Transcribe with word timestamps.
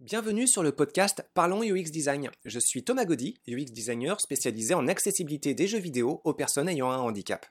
Bienvenue 0.00 0.46
sur 0.46 0.62
le 0.62 0.70
podcast 0.70 1.24
Parlons 1.34 1.64
UX 1.64 1.90
Design. 1.90 2.30
Je 2.44 2.60
suis 2.60 2.84
Thomas 2.84 3.04
Gaudy, 3.04 3.40
UX 3.48 3.72
designer 3.72 4.20
spécialisé 4.20 4.72
en 4.72 4.86
accessibilité 4.86 5.54
des 5.54 5.66
jeux 5.66 5.80
vidéo 5.80 6.20
aux 6.22 6.34
personnes 6.34 6.68
ayant 6.68 6.88
un 6.88 6.98
handicap. 6.98 7.44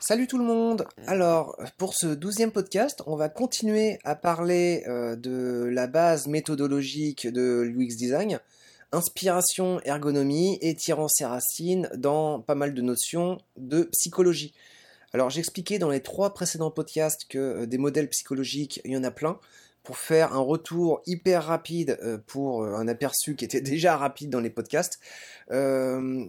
Salut 0.00 0.26
tout 0.26 0.38
le 0.38 0.44
monde 0.44 0.86
Alors, 1.06 1.54
pour 1.76 1.92
ce 1.92 2.06
douzième 2.06 2.50
podcast, 2.50 3.02
on 3.06 3.14
va 3.14 3.28
continuer 3.28 3.98
à 4.04 4.14
parler 4.14 4.84
euh, 4.86 5.16
de 5.16 5.68
la 5.70 5.86
base 5.86 6.26
méthodologique 6.26 7.26
de 7.26 7.60
l'UX 7.60 7.96
Design, 7.96 8.40
inspiration, 8.90 9.80
ergonomie 9.84 10.58
et 10.62 10.74
tirant 10.74 11.08
ses 11.08 11.26
racines 11.26 11.90
dans 11.94 12.40
pas 12.40 12.54
mal 12.54 12.72
de 12.72 12.80
notions 12.80 13.36
de 13.58 13.82
psychologie. 13.92 14.54
Alors 15.14 15.30
j'expliquais 15.30 15.78
dans 15.78 15.90
les 15.90 16.00
trois 16.00 16.34
précédents 16.34 16.72
podcasts 16.72 17.26
que 17.28 17.38
euh, 17.38 17.66
des 17.66 17.78
modèles 17.78 18.08
psychologiques, 18.08 18.80
il 18.84 18.90
y 18.90 18.96
en 18.96 19.04
a 19.04 19.12
plein. 19.12 19.38
Pour 19.84 19.96
faire 19.98 20.32
un 20.32 20.40
retour 20.40 21.02
hyper 21.06 21.44
rapide 21.44 21.98
euh, 22.02 22.18
pour 22.26 22.64
euh, 22.64 22.74
un 22.74 22.88
aperçu 22.88 23.36
qui 23.36 23.44
était 23.44 23.60
déjà 23.60 23.96
rapide 23.96 24.28
dans 24.30 24.40
les 24.40 24.50
podcasts, 24.50 24.98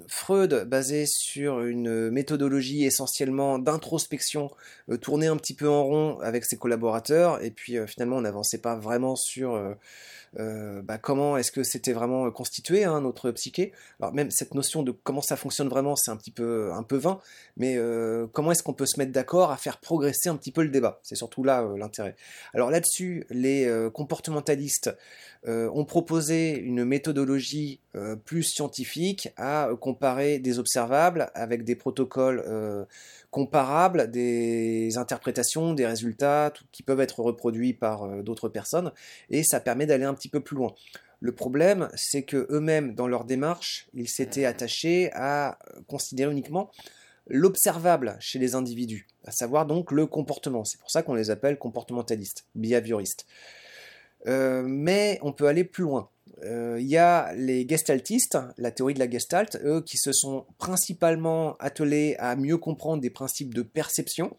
Freud, 0.07 0.65
basé 0.67 1.05
sur 1.07 1.61
une 1.61 2.11
méthodologie 2.11 2.83
essentiellement 2.83 3.57
d'introspection, 3.57 4.51
tournait 5.01 5.27
un 5.27 5.37
petit 5.37 5.55
peu 5.55 5.69
en 5.69 5.83
rond 5.83 6.19
avec 6.19 6.43
ses 6.43 6.57
collaborateurs, 6.57 7.41
et 7.41 7.49
puis 7.49 7.77
finalement 7.87 8.17
on 8.17 8.21
n'avançait 8.21 8.57
pas 8.57 8.75
vraiment 8.75 9.15
sur 9.15 9.57
euh, 10.39 10.81
bah, 10.81 10.97
comment 10.97 11.37
est-ce 11.37 11.51
que 11.51 11.63
c'était 11.63 11.93
vraiment 11.93 12.29
constitué 12.31 12.83
hein, 12.83 13.01
notre 13.01 13.31
psyché? 13.31 13.71
Alors 13.99 14.13
même 14.13 14.31
cette 14.31 14.53
notion 14.53 14.83
de 14.83 14.91
comment 14.91 15.21
ça 15.21 15.35
fonctionne 15.35 15.69
vraiment, 15.69 15.95
c'est 15.95 16.11
un 16.11 16.17
petit 16.17 16.31
peu 16.31 16.71
un 16.73 16.83
peu 16.83 16.97
vain, 16.97 17.19
mais 17.57 17.75
euh, 17.77 18.27
comment 18.31 18.51
est-ce 18.51 18.63
qu'on 18.63 18.73
peut 18.73 18.85
se 18.85 18.99
mettre 18.99 19.11
d'accord 19.11 19.51
à 19.51 19.57
faire 19.57 19.79
progresser 19.79 20.29
un 20.29 20.35
petit 20.35 20.51
peu 20.51 20.63
le 20.63 20.69
débat? 20.69 20.99
C'est 21.03 21.15
surtout 21.15 21.43
là 21.43 21.63
euh, 21.63 21.77
l'intérêt. 21.77 22.15
Alors 22.53 22.69
là-dessus, 22.69 23.25
les 23.29 23.69
comportementalistes 23.93 24.91
ont 25.47 25.85
proposé 25.85 26.57
une 26.57 26.85
méthodologie 26.85 27.79
plus 28.25 28.43
scientifique 28.43 29.29
à 29.37 29.69
comparer 29.79 30.39
des 30.39 30.59
observables 30.59 31.29
avec 31.33 31.63
des 31.63 31.75
protocoles 31.75 32.43
comparables, 33.31 34.11
des 34.11 34.97
interprétations, 34.97 35.73
des 35.73 35.85
résultats 35.85 36.51
qui 36.71 36.83
peuvent 36.83 36.99
être 36.99 37.21
reproduits 37.21 37.73
par 37.73 38.23
d'autres 38.23 38.49
personnes, 38.49 38.91
et 39.29 39.43
ça 39.43 39.59
permet 39.59 39.85
d'aller 39.85 40.05
un 40.05 40.13
petit 40.13 40.29
peu 40.29 40.41
plus 40.41 40.55
loin. 40.55 40.73
Le 41.19 41.31
problème, 41.31 41.89
c'est 41.95 42.23
que 42.23 42.47
eux-mêmes, 42.49 42.93
dans 42.95 43.07
leur 43.07 43.23
démarche, 43.23 43.87
ils 43.93 44.09
s'étaient 44.09 44.45
attachés 44.45 45.09
à 45.13 45.57
considérer 45.87 46.31
uniquement 46.31 46.71
l'observable 47.27 48.17
chez 48.19 48.39
les 48.39 48.55
individus, 48.55 49.07
à 49.23 49.31
savoir 49.31 49.65
donc 49.65 49.91
le 49.91 50.05
comportement. 50.05 50.63
C'est 50.63 50.79
pour 50.79 50.91
ça 50.91 51.01
qu'on 51.01 51.15
les 51.15 51.29
appelle 51.29 51.57
comportementalistes, 51.57 52.45
behavioristes. 52.55 53.25
Euh, 54.27 54.63
mais 54.65 55.19
on 55.21 55.31
peut 55.31 55.47
aller 55.47 55.63
plus 55.63 55.83
loin. 55.83 56.09
Euh, 56.43 56.77
il 56.79 56.87
y 56.87 56.97
a 56.97 57.33
les 57.33 57.67
gestaltistes, 57.67 58.37
la 58.57 58.71
théorie 58.71 58.93
de 58.93 58.99
la 58.99 59.09
gestalt, 59.09 59.57
eux 59.63 59.81
qui 59.81 59.97
se 59.97 60.11
sont 60.11 60.45
principalement 60.57 61.55
attelés 61.59 62.15
à 62.19 62.35
mieux 62.35 62.57
comprendre 62.57 63.01
des 63.01 63.09
principes 63.09 63.53
de 63.53 63.61
perception, 63.61 64.35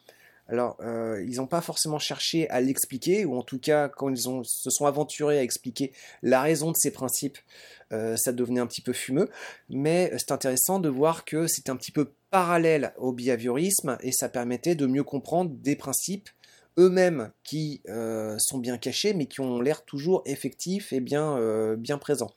alors, 0.49 0.77
euh, 0.81 1.25
ils 1.27 1.37
n'ont 1.37 1.47
pas 1.47 1.61
forcément 1.61 1.99
cherché 1.99 2.49
à 2.51 2.61
l'expliquer, 2.61 3.25
ou 3.25 3.37
en 3.37 3.43
tout 3.43 3.59
cas, 3.59 3.89
quand 3.89 4.09
ils 4.09 4.19
se 4.19 4.71
sont 4.71 4.87
aventurés 4.87 5.39
à 5.39 5.43
expliquer 5.43 5.93
la 6.23 6.41
raison 6.41 6.71
de 6.71 6.77
ces 6.77 6.93
principes, 6.93 7.39
euh, 7.93 8.17
ça 8.17 8.33
devenait 8.33 8.61
un 8.61 8.67
petit 8.67 8.81
peu 8.81 8.93
fumeux. 8.93 9.29
Mais 9.69 10.13
c'est 10.19 10.31
intéressant 10.31 10.79
de 10.79 10.89
voir 10.89 11.25
que 11.25 11.49
c'est 11.49 11.69
un 11.69 11.77
petit 11.77 11.91
peu 11.91 12.13
parallèle 12.31 12.93
au 12.97 13.13
behaviorisme, 13.13 13.99
et 14.03 14.13
ça 14.13 14.29
permettait 14.29 14.77
de 14.77 14.87
mieux 14.87 15.05
comprendre 15.05 15.51
des 15.51 15.75
principes 15.75 16.29
eux-mêmes 16.79 17.33
qui 17.43 17.83
euh, 17.89 18.37
sont 18.39 18.59
bien 18.59 18.79
cachés, 18.79 19.15
mais 19.15 19.27
qui 19.27 19.41
ont 19.41 19.61
l'air 19.61 19.85
toujours 19.85 20.23
effectifs 20.27 20.93
et 20.93 21.01
bien, 21.01 21.75
bien 21.77 21.99
présents. 21.99 22.31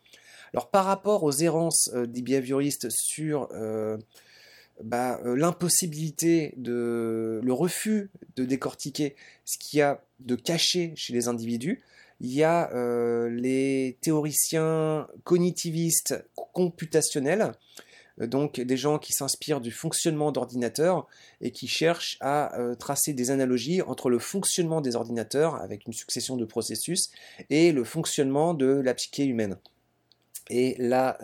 Alors, 0.53 0.71
par 0.71 0.85
rapport 0.85 1.23
aux 1.23 1.31
errances 1.31 1.89
des 1.93 2.21
behavioristes 2.21 2.89
sur 2.89 3.47
bah, 4.83 5.19
euh, 5.25 5.35
l'impossibilité 5.35 6.53
de 6.57 7.41
le 7.43 7.53
refus 7.53 8.09
de 8.35 8.45
décortiquer 8.45 9.15
ce 9.43 9.57
qu'il 9.57 9.79
y 9.79 9.81
a 9.81 10.01
de 10.19 10.35
caché 10.35 10.93
chez 10.95 11.13
les 11.13 11.27
individus. 11.27 11.81
Il 12.21 12.33
y 12.33 12.43
a 12.43 12.71
euh, 12.73 13.29
les 13.29 13.97
théoriciens 14.01 15.07
cognitivistes 15.23 16.23
computationnels, 16.53 17.41
euh, 17.41 17.51
donc 18.19 18.59
des 18.59 18.77
gens 18.77 18.99
qui 18.99 19.13
s'inspirent 19.13 19.61
du 19.61 19.71
fonctionnement 19.71 20.31
d'ordinateurs 20.31 21.07
et 21.41 21.51
qui 21.51 21.67
cherchent 21.67 22.17
à 22.19 22.53
tracer 22.79 23.13
des 23.13 23.31
analogies 23.31 23.81
entre 23.81 24.09
le 24.09 24.19
fonctionnement 24.19 24.81
des 24.81 24.95
ordinateurs 24.95 25.55
avec 25.55 25.85
une 25.87 25.93
succession 25.93 26.35
de 26.35 26.45
processus 26.45 27.11
et 27.49 27.71
le 27.71 27.83
fonctionnement 27.83 28.53
de 28.53 28.67
la 28.67 28.93
psyché 28.93 29.25
humaine. 29.25 29.57
Et 30.49 30.75
là, 30.79 31.17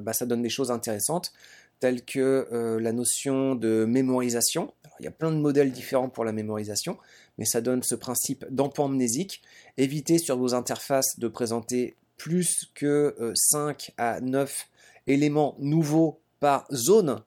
bah, 0.00 0.12
ça 0.12 0.26
donne 0.26 0.42
des 0.42 0.48
choses 0.48 0.70
intéressantes 0.70 1.32
telles 1.80 2.04
que 2.04 2.48
euh, 2.52 2.80
la 2.80 2.92
notion 2.92 3.54
de 3.54 3.84
mémorisation. 3.84 4.72
il 5.00 5.04
y 5.04 5.08
a 5.08 5.12
plein 5.12 5.30
de 5.30 5.36
modèles 5.36 5.72
différents 5.72 6.08
pour 6.08 6.24
la 6.24 6.32
mémorisation, 6.32 6.96
mais 7.38 7.44
ça 7.44 7.60
donne 7.60 7.82
ce 7.82 7.94
principe 7.94 8.46
d'empamnésique. 8.50 9.42
Évitez 9.76 10.18
sur 10.18 10.38
vos 10.38 10.54
interfaces 10.54 11.18
de 11.18 11.28
présenter 11.28 11.96
plus 12.16 12.70
que 12.74 13.14
5 13.34 13.90
euh, 13.98 14.02
à 14.02 14.20
9 14.20 14.68
éléments 15.06 15.54
nouveaux 15.58 16.20
par 16.40 16.66
zone 16.72 17.22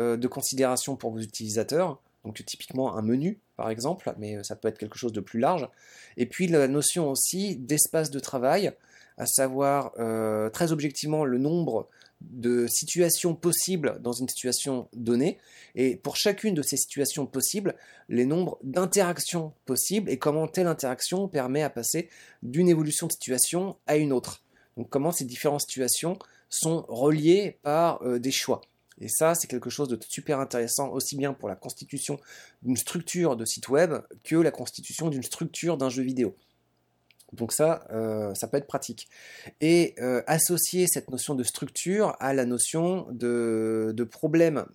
euh, 0.00 0.16
de 0.16 0.28
considération 0.28 0.96
pour 0.96 1.10
vos 1.12 1.20
utilisateurs. 1.20 2.00
Donc 2.24 2.44
typiquement 2.44 2.96
un 2.96 3.02
menu 3.02 3.40
par 3.56 3.70
exemple, 3.70 4.14
mais 4.18 4.42
ça 4.42 4.56
peut 4.56 4.68
être 4.68 4.78
quelque 4.78 4.98
chose 4.98 5.12
de 5.12 5.20
plus 5.20 5.38
large. 5.38 5.68
Et 6.16 6.26
puis 6.26 6.48
la 6.48 6.68
notion 6.68 7.10
aussi 7.10 7.56
d'espace 7.56 8.10
de 8.10 8.18
travail, 8.18 8.72
à 9.18 9.26
savoir 9.26 9.92
très 10.52 10.72
objectivement 10.72 11.26
le 11.26 11.36
nombre 11.36 11.88
de 12.20 12.66
situations 12.66 13.34
possibles 13.34 13.98
dans 14.00 14.12
une 14.12 14.28
situation 14.28 14.88
donnée, 14.94 15.38
et 15.74 15.96
pour 15.96 16.16
chacune 16.16 16.54
de 16.54 16.62
ces 16.62 16.76
situations 16.76 17.26
possibles, 17.26 17.74
les 18.08 18.26
nombres 18.26 18.58
d'interactions 18.62 19.52
possibles 19.64 20.10
et 20.10 20.18
comment 20.18 20.46
telle 20.46 20.66
interaction 20.66 21.28
permet 21.28 21.62
à 21.62 21.70
passer 21.70 22.08
d'une 22.42 22.68
évolution 22.68 23.06
de 23.06 23.12
situation 23.12 23.76
à 23.86 23.96
une 23.96 24.12
autre. 24.12 24.42
Donc 24.76 24.88
comment 24.90 25.12
ces 25.12 25.24
différentes 25.24 25.62
situations 25.62 26.18
sont 26.50 26.84
reliées 26.88 27.58
par 27.62 28.02
euh, 28.02 28.18
des 28.18 28.32
choix. 28.32 28.60
Et 29.00 29.08
ça, 29.08 29.34
c'est 29.34 29.46
quelque 29.46 29.70
chose 29.70 29.88
de 29.88 29.98
super 30.06 30.40
intéressant, 30.40 30.90
aussi 30.90 31.16
bien 31.16 31.32
pour 31.32 31.48
la 31.48 31.56
constitution 31.56 32.20
d'une 32.62 32.76
structure 32.76 33.36
de 33.36 33.46
site 33.46 33.68
web 33.68 33.94
que 34.24 34.36
la 34.36 34.50
constitution 34.50 35.08
d'une 35.08 35.22
structure 35.22 35.78
d'un 35.78 35.88
jeu 35.88 36.02
vidéo. 36.02 36.36
Donc 37.32 37.52
ça, 37.52 37.86
euh, 37.92 38.34
ça 38.34 38.48
peut 38.48 38.58
être 38.58 38.66
pratique. 38.66 39.08
Et 39.60 39.94
euh, 40.00 40.22
associer 40.26 40.86
cette 40.86 41.10
notion 41.10 41.34
de 41.34 41.44
structure 41.44 42.16
à 42.20 42.34
la 42.34 42.44
notion 42.44 43.06
de, 43.12 43.92
de 43.96 44.04
problème 44.04 44.66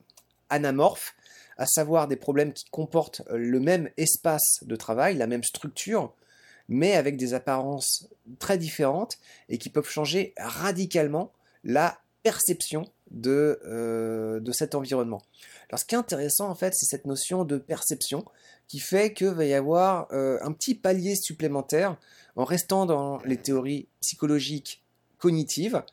à 0.50 1.66
savoir 1.66 2.08
des 2.08 2.16
problèmes 2.16 2.54
qui 2.54 2.66
comportent 2.72 3.22
le 3.30 3.60
même 3.60 3.90
espace 3.98 4.64
de 4.64 4.76
travail, 4.76 5.18
la 5.18 5.28
même 5.28 5.44
structure, 5.44 6.14
mais 6.70 6.96
avec 6.96 7.18
des 7.18 7.34
apparences 7.34 8.08
très 8.40 8.58
différentes 8.58 9.18
et 9.50 9.58
qui 9.58 9.70
peuvent 9.70 9.90
changer 9.90 10.34
radicalement 10.38 11.32
la 11.66 12.00
perception 12.24 12.86
de, 13.12 13.60
euh, 13.66 14.40
de 14.40 14.52
cet 14.54 14.74
environnement. 14.74 15.22
Alors 15.70 15.80
ce 15.80 15.86
qui 15.86 15.96
est 15.96 15.98
intéressant 15.98 16.50
en 16.50 16.56
fait, 16.56 16.74
c'est 16.74 16.86
cette 16.86 17.06
notion 17.06 17.44
de 17.44 17.58
perception 17.58 18.24
qui 18.68 18.80
fait 18.80 19.14
qu'il 19.14 19.28
va 19.28 19.46
y 19.46 19.54
avoir 19.54 20.08
un 20.12 20.52
petit 20.54 20.74
palier 20.74 21.16
supplémentaire 21.16 21.98
en 22.36 22.46
restant 22.46 22.88
dans 22.88 23.20
les 23.26 23.38
théories 23.38 23.88
psychologiques 24.02 24.84
cognitives, 25.20 25.84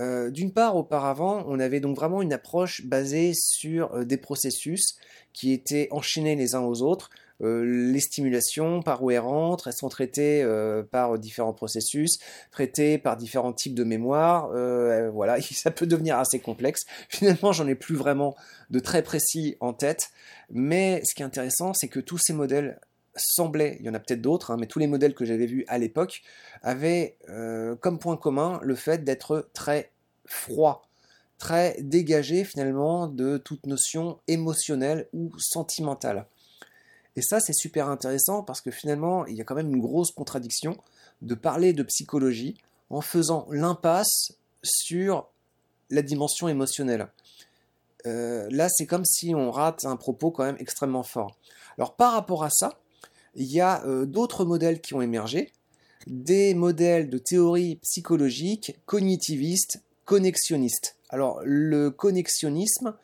euh, 0.00 0.30
d'une 0.30 0.52
part, 0.52 0.76
auparavant, 0.76 1.44
on 1.46 1.60
avait 1.60 1.80
donc 1.80 1.96
vraiment 1.96 2.20
une 2.20 2.32
approche 2.32 2.84
basée 2.84 3.32
sur 3.34 3.94
euh, 3.94 4.04
des 4.04 4.16
processus 4.16 4.96
qui 5.32 5.52
étaient 5.52 5.88
enchaînés 5.90 6.34
les 6.34 6.54
uns 6.54 6.62
aux 6.62 6.82
autres. 6.82 7.10
Euh, 7.42 7.64
les 7.64 8.00
stimulations, 8.00 8.82
par 8.82 9.02
où 9.02 9.10
elles 9.10 9.18
rentrent, 9.18 9.68
elles 9.68 9.74
sont 9.74 9.88
traitées 9.88 10.46
par 10.90 11.18
différents 11.18 11.52
processus, 11.52 12.18
traitées 12.50 12.98
par 12.98 13.16
différents 13.16 13.52
types 13.52 13.74
de 13.74 13.84
mémoire. 13.84 14.48
voilà, 15.12 15.40
ça 15.52 15.70
peut 15.70 15.86
devenir 15.86 16.18
assez 16.18 16.38
complexe. 16.38 16.84
Finalement, 17.08 17.52
j'en 17.52 17.66
ai 17.66 17.74
plus 17.74 17.96
vraiment 17.96 18.34
de 18.70 18.78
très 18.78 19.02
précis 19.02 19.56
en 19.60 19.72
tête. 19.72 20.10
Mais 20.50 21.02
ce 21.04 21.14
qui 21.14 21.22
est 21.22 21.26
intéressant, 21.26 21.74
c'est 21.74 21.88
que 21.88 22.00
tous 22.00 22.18
ces 22.18 22.32
modèles 22.32 22.78
semblait, 23.16 23.76
il 23.80 23.86
y 23.86 23.88
en 23.88 23.94
a 23.94 23.98
peut-être 23.98 24.20
d'autres, 24.20 24.50
hein, 24.50 24.56
mais 24.58 24.66
tous 24.66 24.78
les 24.78 24.86
modèles 24.86 25.14
que 25.14 25.24
j'avais 25.24 25.46
vus 25.46 25.64
à 25.68 25.78
l'époque 25.78 26.22
avaient 26.62 27.16
euh, 27.28 27.76
comme 27.76 27.98
point 27.98 28.16
commun 28.16 28.60
le 28.62 28.74
fait 28.74 29.04
d'être 29.04 29.48
très 29.52 29.92
froid, 30.26 30.88
très 31.38 31.76
dégagé 31.80 32.44
finalement 32.44 33.06
de 33.06 33.36
toute 33.36 33.66
notion 33.66 34.18
émotionnelle 34.26 35.08
ou 35.12 35.32
sentimentale. 35.38 36.26
Et 37.16 37.22
ça, 37.22 37.40
c'est 37.40 37.52
super 37.52 37.88
intéressant 37.88 38.42
parce 38.42 38.60
que 38.60 38.70
finalement, 38.70 39.26
il 39.26 39.36
y 39.36 39.40
a 39.40 39.44
quand 39.44 39.54
même 39.54 39.72
une 39.74 39.80
grosse 39.80 40.10
contradiction 40.10 40.76
de 41.22 41.34
parler 41.34 41.72
de 41.72 41.82
psychologie 41.82 42.56
en 42.90 43.00
faisant 43.00 43.46
l'impasse 43.50 44.32
sur 44.62 45.28
la 45.90 46.02
dimension 46.02 46.48
émotionnelle. 46.48 47.08
Euh, 48.06 48.48
là, 48.50 48.68
c'est 48.68 48.86
comme 48.86 49.04
si 49.04 49.34
on 49.34 49.50
rate 49.50 49.84
un 49.84 49.96
propos 49.96 50.30
quand 50.30 50.44
même 50.44 50.56
extrêmement 50.58 51.02
fort. 51.02 51.36
Alors 51.78 51.94
par 51.94 52.12
rapport 52.12 52.44
à 52.44 52.50
ça, 52.50 52.78
il 53.36 53.50
y 53.50 53.60
a 53.60 53.82
d'autres 54.06 54.44
modèles 54.44 54.80
qui 54.80 54.94
ont 54.94 55.02
émergé, 55.02 55.52
des 56.06 56.54
modèles 56.54 57.08
de 57.08 57.18
théorie 57.18 57.76
psychologique 57.82 58.76
cognitivistes, 58.86 59.82
connexionnistes. 60.04 60.96
Alors 61.08 61.40
le 61.44 61.90
connexionnisme, 61.90 62.94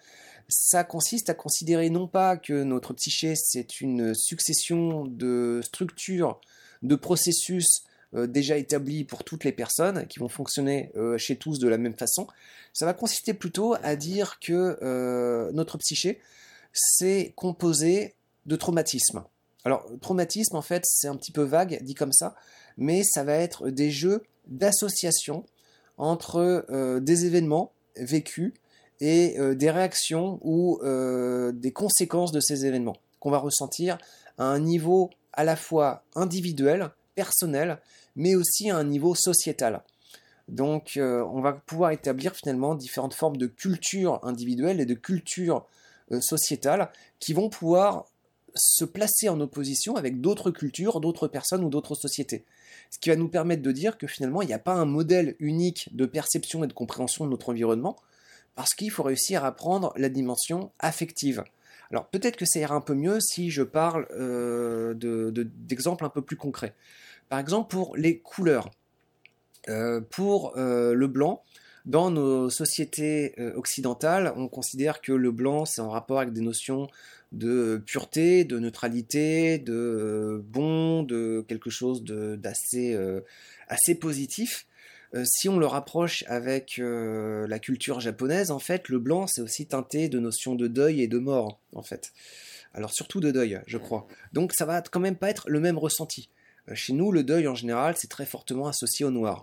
ça 0.50 0.84
consiste 0.84 1.30
à 1.30 1.34
considérer 1.34 1.90
non 1.90 2.06
pas 2.06 2.36
que 2.36 2.62
notre 2.62 2.92
psyché 2.94 3.34
c'est 3.36 3.80
une 3.80 4.14
succession 4.14 5.04
de 5.06 5.60
structures, 5.62 6.40
de 6.82 6.96
processus 6.96 7.84
euh, 8.14 8.26
déjà 8.26 8.56
établis 8.56 9.04
pour 9.04 9.22
toutes 9.22 9.44
les 9.44 9.52
personnes 9.52 10.06
qui 10.08 10.18
vont 10.18 10.28
fonctionner 10.28 10.90
euh, 10.96 11.16
chez 11.16 11.36
tous 11.36 11.60
de 11.60 11.68
la 11.68 11.78
même 11.78 11.94
façon, 11.94 12.26
ça 12.72 12.84
va 12.84 12.92
consister 12.92 13.34
plutôt 13.34 13.76
à 13.82 13.94
dire 13.94 14.40
que 14.40 14.78
euh, 14.82 15.52
notre 15.52 15.78
psyché 15.78 16.20
c'est 16.72 17.32
composé 17.36 18.14
de 18.46 18.56
traumatismes. 18.56 19.24
Alors 19.64 19.86
traumatisme 20.00 20.56
en 20.56 20.62
fait 20.62 20.82
c'est 20.86 21.06
un 21.06 21.16
petit 21.16 21.30
peu 21.30 21.42
vague 21.42 21.78
dit 21.82 21.94
comme 21.94 22.12
ça, 22.12 22.34
mais 22.76 23.04
ça 23.04 23.22
va 23.22 23.34
être 23.34 23.70
des 23.70 23.92
jeux 23.92 24.24
d'association 24.46 25.44
entre 25.96 26.64
des 27.00 27.26
événements 27.26 27.72
vécus 27.96 28.54
et 29.00 29.38
euh, 29.38 29.54
des 29.54 29.70
réactions 29.70 30.38
ou 30.42 30.78
euh, 30.82 31.52
des 31.52 31.72
conséquences 31.72 32.32
de 32.32 32.40
ces 32.40 32.66
événements 32.66 32.96
qu'on 33.18 33.30
va 33.30 33.38
ressentir 33.38 33.98
à 34.38 34.44
un 34.44 34.58
niveau 34.58 35.10
à 35.32 35.44
la 35.44 35.56
fois 35.56 36.02
individuel, 36.14 36.90
personnel, 37.14 37.78
mais 38.16 38.34
aussi 38.34 38.70
à 38.70 38.76
un 38.76 38.84
niveau 38.84 39.14
sociétal. 39.14 39.82
Donc 40.48 40.96
euh, 40.96 41.24
on 41.32 41.40
va 41.40 41.52
pouvoir 41.52 41.92
établir 41.92 42.34
finalement 42.34 42.74
différentes 42.74 43.14
formes 43.14 43.36
de 43.36 43.46
culture 43.46 44.20
individuelle 44.22 44.80
et 44.80 44.86
de 44.86 44.94
culture 44.94 45.66
sociétale 46.20 46.90
qui 47.20 47.34
vont 47.34 47.48
pouvoir 47.48 48.06
se 48.56 48.84
placer 48.84 49.28
en 49.28 49.40
opposition 49.40 49.94
avec 49.94 50.20
d'autres 50.20 50.50
cultures, 50.50 51.00
d'autres 51.00 51.28
personnes 51.28 51.62
ou 51.62 51.68
d'autres 51.68 51.94
sociétés. 51.94 52.44
Ce 52.90 52.98
qui 52.98 53.10
va 53.10 53.14
nous 53.14 53.28
permettre 53.28 53.62
de 53.62 53.70
dire 53.70 53.96
que 53.96 54.08
finalement 54.08 54.42
il 54.42 54.48
n'y 54.48 54.52
a 54.52 54.58
pas 54.58 54.74
un 54.74 54.86
modèle 54.86 55.36
unique 55.38 55.94
de 55.94 56.06
perception 56.06 56.64
et 56.64 56.66
de 56.66 56.72
compréhension 56.72 57.24
de 57.24 57.30
notre 57.30 57.50
environnement, 57.50 57.96
parce 58.54 58.74
qu'il 58.74 58.90
faut 58.90 59.02
réussir 59.02 59.44
à 59.44 59.52
prendre 59.52 59.92
la 59.96 60.08
dimension 60.08 60.72
affective. 60.78 61.44
Alors 61.90 62.06
peut-être 62.06 62.36
que 62.36 62.44
ça 62.44 62.60
ira 62.60 62.74
un 62.74 62.80
peu 62.80 62.94
mieux 62.94 63.20
si 63.20 63.50
je 63.50 63.62
parle 63.62 64.06
euh, 64.12 64.94
d'exemples 64.94 66.04
un 66.04 66.08
peu 66.08 66.22
plus 66.22 66.36
concrets. 66.36 66.74
Par 67.28 67.38
exemple 67.38 67.70
pour 67.70 67.96
les 67.96 68.18
couleurs. 68.18 68.70
Euh, 69.68 70.00
pour 70.00 70.56
euh, 70.56 70.94
le 70.94 71.06
blanc, 71.06 71.42
dans 71.84 72.10
nos 72.10 72.50
sociétés 72.50 73.34
occidentales, 73.56 74.32
on 74.36 74.48
considère 74.48 75.00
que 75.00 75.12
le 75.12 75.30
blanc, 75.32 75.64
c'est 75.64 75.80
en 75.80 75.90
rapport 75.90 76.20
avec 76.20 76.32
des 76.34 76.42
notions 76.42 76.88
de 77.32 77.82
pureté, 77.86 78.44
de 78.44 78.58
neutralité, 78.58 79.58
de 79.58 80.44
bon, 80.44 81.02
de 81.02 81.44
quelque 81.48 81.70
chose 81.70 82.04
d'assez 82.04 82.98
assez 83.68 83.94
positif. 83.94 84.66
Euh, 85.14 85.24
si 85.24 85.48
on 85.48 85.58
le 85.58 85.66
rapproche 85.66 86.24
avec 86.28 86.78
euh, 86.78 87.46
la 87.48 87.58
culture 87.58 88.00
japonaise, 88.00 88.50
en 88.50 88.58
fait, 88.58 88.88
le 88.88 88.98
blanc, 88.98 89.26
c'est 89.26 89.40
aussi 89.40 89.66
teinté 89.66 90.08
de 90.08 90.18
notions 90.18 90.54
de 90.54 90.68
deuil 90.68 91.02
et 91.02 91.08
de 91.08 91.18
mort, 91.18 91.58
en 91.74 91.82
fait. 91.82 92.12
Alors 92.74 92.92
surtout 92.92 93.18
de 93.20 93.32
deuil, 93.32 93.60
je 93.66 93.78
crois. 93.78 94.06
Donc 94.32 94.52
ça 94.52 94.64
va 94.64 94.80
quand 94.82 95.00
même 95.00 95.16
pas 95.16 95.30
être 95.30 95.50
le 95.50 95.58
même 95.58 95.78
ressenti. 95.78 96.28
Euh, 96.68 96.74
chez 96.74 96.92
nous, 96.92 97.10
le 97.10 97.24
deuil 97.24 97.48
en 97.48 97.56
général, 97.56 97.94
c'est 97.96 98.08
très 98.08 98.26
fortement 98.26 98.68
associé 98.68 99.04
au 99.04 99.10
noir. 99.10 99.42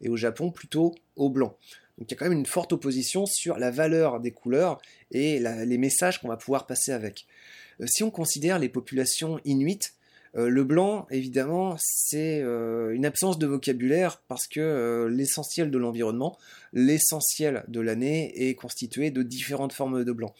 Et 0.00 0.08
au 0.08 0.16
Japon, 0.16 0.52
plutôt 0.52 0.94
au 1.16 1.28
blanc. 1.28 1.56
Donc 1.98 2.08
il 2.08 2.14
y 2.14 2.14
a 2.14 2.16
quand 2.16 2.28
même 2.28 2.38
une 2.38 2.46
forte 2.46 2.72
opposition 2.72 3.26
sur 3.26 3.58
la 3.58 3.72
valeur 3.72 4.20
des 4.20 4.30
couleurs 4.30 4.80
et 5.10 5.40
les 5.40 5.78
messages 5.78 6.20
qu'on 6.20 6.28
va 6.28 6.36
pouvoir 6.36 6.68
passer 6.68 6.92
avec. 6.92 7.26
si 7.86 8.04
on 8.04 8.12
considère 8.12 8.60
les 8.60 8.68
populations 8.68 9.40
inuites, 9.44 9.94
euh, 10.38 10.48
le 10.48 10.62
blanc, 10.62 11.06
évidemment, 11.10 11.76
c'est 11.78 12.40
euh, 12.42 12.94
une 12.94 13.04
absence 13.04 13.38
de 13.38 13.46
vocabulaire 13.46 14.22
parce 14.28 14.46
que 14.46 14.60
euh, 14.60 15.08
l'essentiel 15.08 15.70
de 15.70 15.78
l'environnement, 15.78 16.38
l'essentiel 16.72 17.64
de 17.66 17.80
l'année 17.80 18.48
est 18.48 18.54
constitué 18.54 19.10
de 19.10 19.22
différentes 19.22 19.72
formes 19.72 20.04
de 20.04 20.12
blanc. 20.12 20.32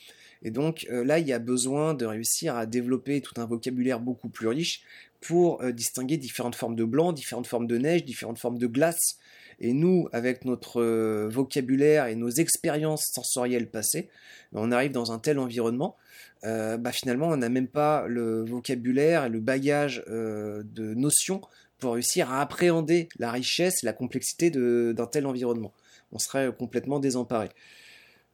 Et 0.43 0.53
donc 0.53 0.87
là, 0.89 1.19
il 1.19 1.27
y 1.27 1.33
a 1.33 1.41
besoin 1.41 1.95
de 1.95 2.07
réussir 2.07 2.55
à 2.55 2.65
développer 2.65 3.21
tout 3.21 3.41
un 3.41 3.45
vocabulaire 3.45 3.99
beaucoup 3.99 4.29
plus 4.29 4.47
riche 4.47 4.83
pour 5.21 5.61
distinguer 5.73 6.17
différentes 6.17 6.55
formes 6.55 6.77
de 6.77 6.85
blanc, 6.85 7.13
différentes 7.13 7.49
formes 7.49 7.67
de 7.67 7.77
neige, 7.77 8.05
différentes 8.05 8.39
formes 8.39 8.57
de 8.57 8.69
glace. 8.69 9.19
Et 9.61 9.73
nous, 9.73 10.09
avec 10.13 10.45
notre 10.45 11.27
vocabulaire 11.29 12.07
et 12.07 12.15
nos 12.15 12.31
expériences 12.31 13.11
sensorielles 13.13 13.69
passées, 13.69 14.09
on 14.53 14.73
arrive 14.73 14.93
dans 14.93 15.13
un 15.13 15.19
tel 15.19 15.39
environnement 15.39 15.97
euh, 16.45 16.77
bah 16.77 16.93
finalement 16.93 17.29
on 17.29 17.37
n'a 17.37 17.49
même 17.49 17.67
pas 17.67 18.07
le 18.07 18.45
vocabulaire 18.45 19.25
et 19.25 19.29
le 19.29 19.41
bagage 19.41 20.05
euh, 20.09 20.63
de 20.65 20.95
notions 20.95 21.41
pour 21.79 21.95
réussir 21.95 22.33
à 22.33 22.41
appréhender 22.41 23.09
la 23.19 23.33
richesse 23.33 23.83
et 23.83 23.87
la 23.87 23.93
complexité 23.93 24.51
d'un 24.51 25.07
tel 25.07 25.27
environnement. 25.27 25.73
On 26.13 26.19
serait 26.19 26.53
complètement 26.57 27.01
désemparé. 27.01 27.49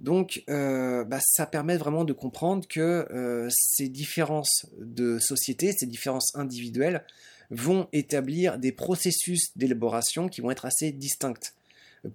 Donc 0.00 0.42
euh, 0.50 1.04
bah, 1.04 1.18
ça 1.20 1.46
permet 1.46 1.76
vraiment 1.76 2.04
de 2.04 2.12
comprendre 2.12 2.66
que 2.68 3.48
ces 3.50 3.88
différences 3.88 4.66
de 4.78 5.18
société, 5.18 5.72
ces 5.72 5.86
différences 5.86 6.34
individuelles 6.34 7.04
vont 7.50 7.88
établir 7.92 8.58
des 8.58 8.72
processus 8.72 9.56
d'élaboration 9.56 10.28
qui 10.28 10.40
vont 10.40 10.50
être 10.50 10.66
assez 10.66 10.92
distincts. 10.92 11.52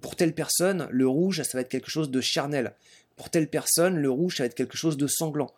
Pour 0.00 0.16
telle 0.16 0.34
personne, 0.34 0.88
le 0.90 1.08
rouge, 1.08 1.42
ça 1.42 1.58
va 1.58 1.62
être 1.62 1.68
quelque 1.68 1.90
chose 1.90 2.10
de 2.10 2.20
charnel. 2.20 2.74
Pour 3.16 3.30
telle 3.30 3.48
personne, 3.48 3.96
le 3.96 4.10
rouge, 4.10 4.36
ça 4.36 4.44
va 4.44 4.46
être 4.46 4.54
quelque 4.54 4.76
chose 4.76 4.96
de 4.96 5.06
sanglant 5.06 5.52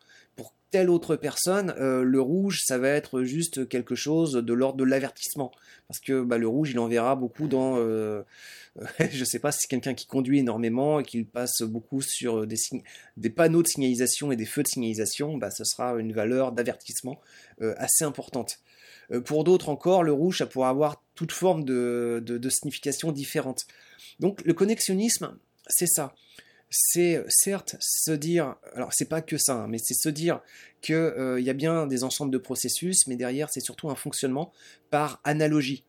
telle 0.72 0.90
autre 0.90 1.16
personne, 1.16 1.74
euh, 1.78 2.02
le 2.02 2.20
rouge, 2.20 2.62
ça 2.64 2.78
va 2.78 2.88
être 2.88 3.22
juste 3.22 3.69
quelque 3.69 3.94
chose 3.94 4.32
de 4.32 4.52
l'ordre 4.54 4.78
de 4.78 4.84
l'avertissement. 4.84 5.52
Parce 5.86 6.00
que 6.00 6.22
bah, 6.22 6.38
le 6.38 6.48
rouge, 6.48 6.70
il 6.72 6.78
enverra 6.80 7.14
beaucoup 7.14 7.46
dans... 7.46 7.76
Euh, 7.76 8.22
je 9.12 9.22
sais 9.24 9.38
pas 9.38 9.52
si 9.52 9.60
c'est 9.60 9.69
quelqu'un 9.69 9.92
qui 9.92 10.06
conduit 10.06 10.38
énormément 10.38 10.98
et 10.98 11.04
qu'il 11.04 11.26
passe 11.26 11.60
beaucoup 11.60 12.00
sur 12.00 12.46
des, 12.46 12.56
des 13.19 13.30
panneaux 13.30 13.62
de 13.62 13.69
signalisation 13.69 14.32
et 14.32 14.36
des 14.36 14.46
feux 14.46 14.62
de 14.62 14.69
signalisation, 14.69 15.36
bah, 15.36 15.50
ce 15.50 15.62
sera 15.62 15.92
une 16.00 16.14
valeur 16.14 16.52
d'avertissement 16.52 17.20
euh, 17.60 17.74
assez 17.76 18.04
importante. 18.04 18.58
Euh, 19.10 19.20
pour 19.20 19.44
d'autres 19.44 19.69
encore, 19.69 20.02
le 20.02 20.12
rouge, 20.12 20.38
ça 20.38 20.46
pourra 20.46 20.69
avoir 20.69 21.02
toute 21.14 21.32
forme 21.32 21.64
de, 21.64 22.22
de, 22.25 22.49
signification 22.49 23.12
différente. 23.12 23.66
Donc 24.20 24.43
le 24.44 24.54
connexionnisme, 24.54 25.37
c'est 25.69 25.87
ça 25.87 26.14
c'est 26.72 27.22
certes 27.28 27.76
se 27.81 28.12
dire, 28.12 28.56
alors 28.75 28.93
c'est 28.93 29.08
pas 29.08 29.20
que 29.20 29.37
ça, 29.37 29.56
hein, 29.56 29.66
mais 29.69 29.76
c'est 29.78 29.94
se 29.94 30.08
dire 30.08 30.40
qu'il 30.81 30.94
euh, 30.94 31.38
y 31.38 31.50
a 31.50 31.52
bien 31.52 31.87
des 31.87 32.02
ensembles 32.02 32.32
de 32.32 32.38
processus, 32.38 33.06
mais 33.06 33.16
derrière 33.16 33.50
c'est 33.50 33.60
surtout 33.60 33.90
un 33.90 33.94
fonctionnement 33.94 34.52
par 34.90 35.20
analogie. 35.22 35.84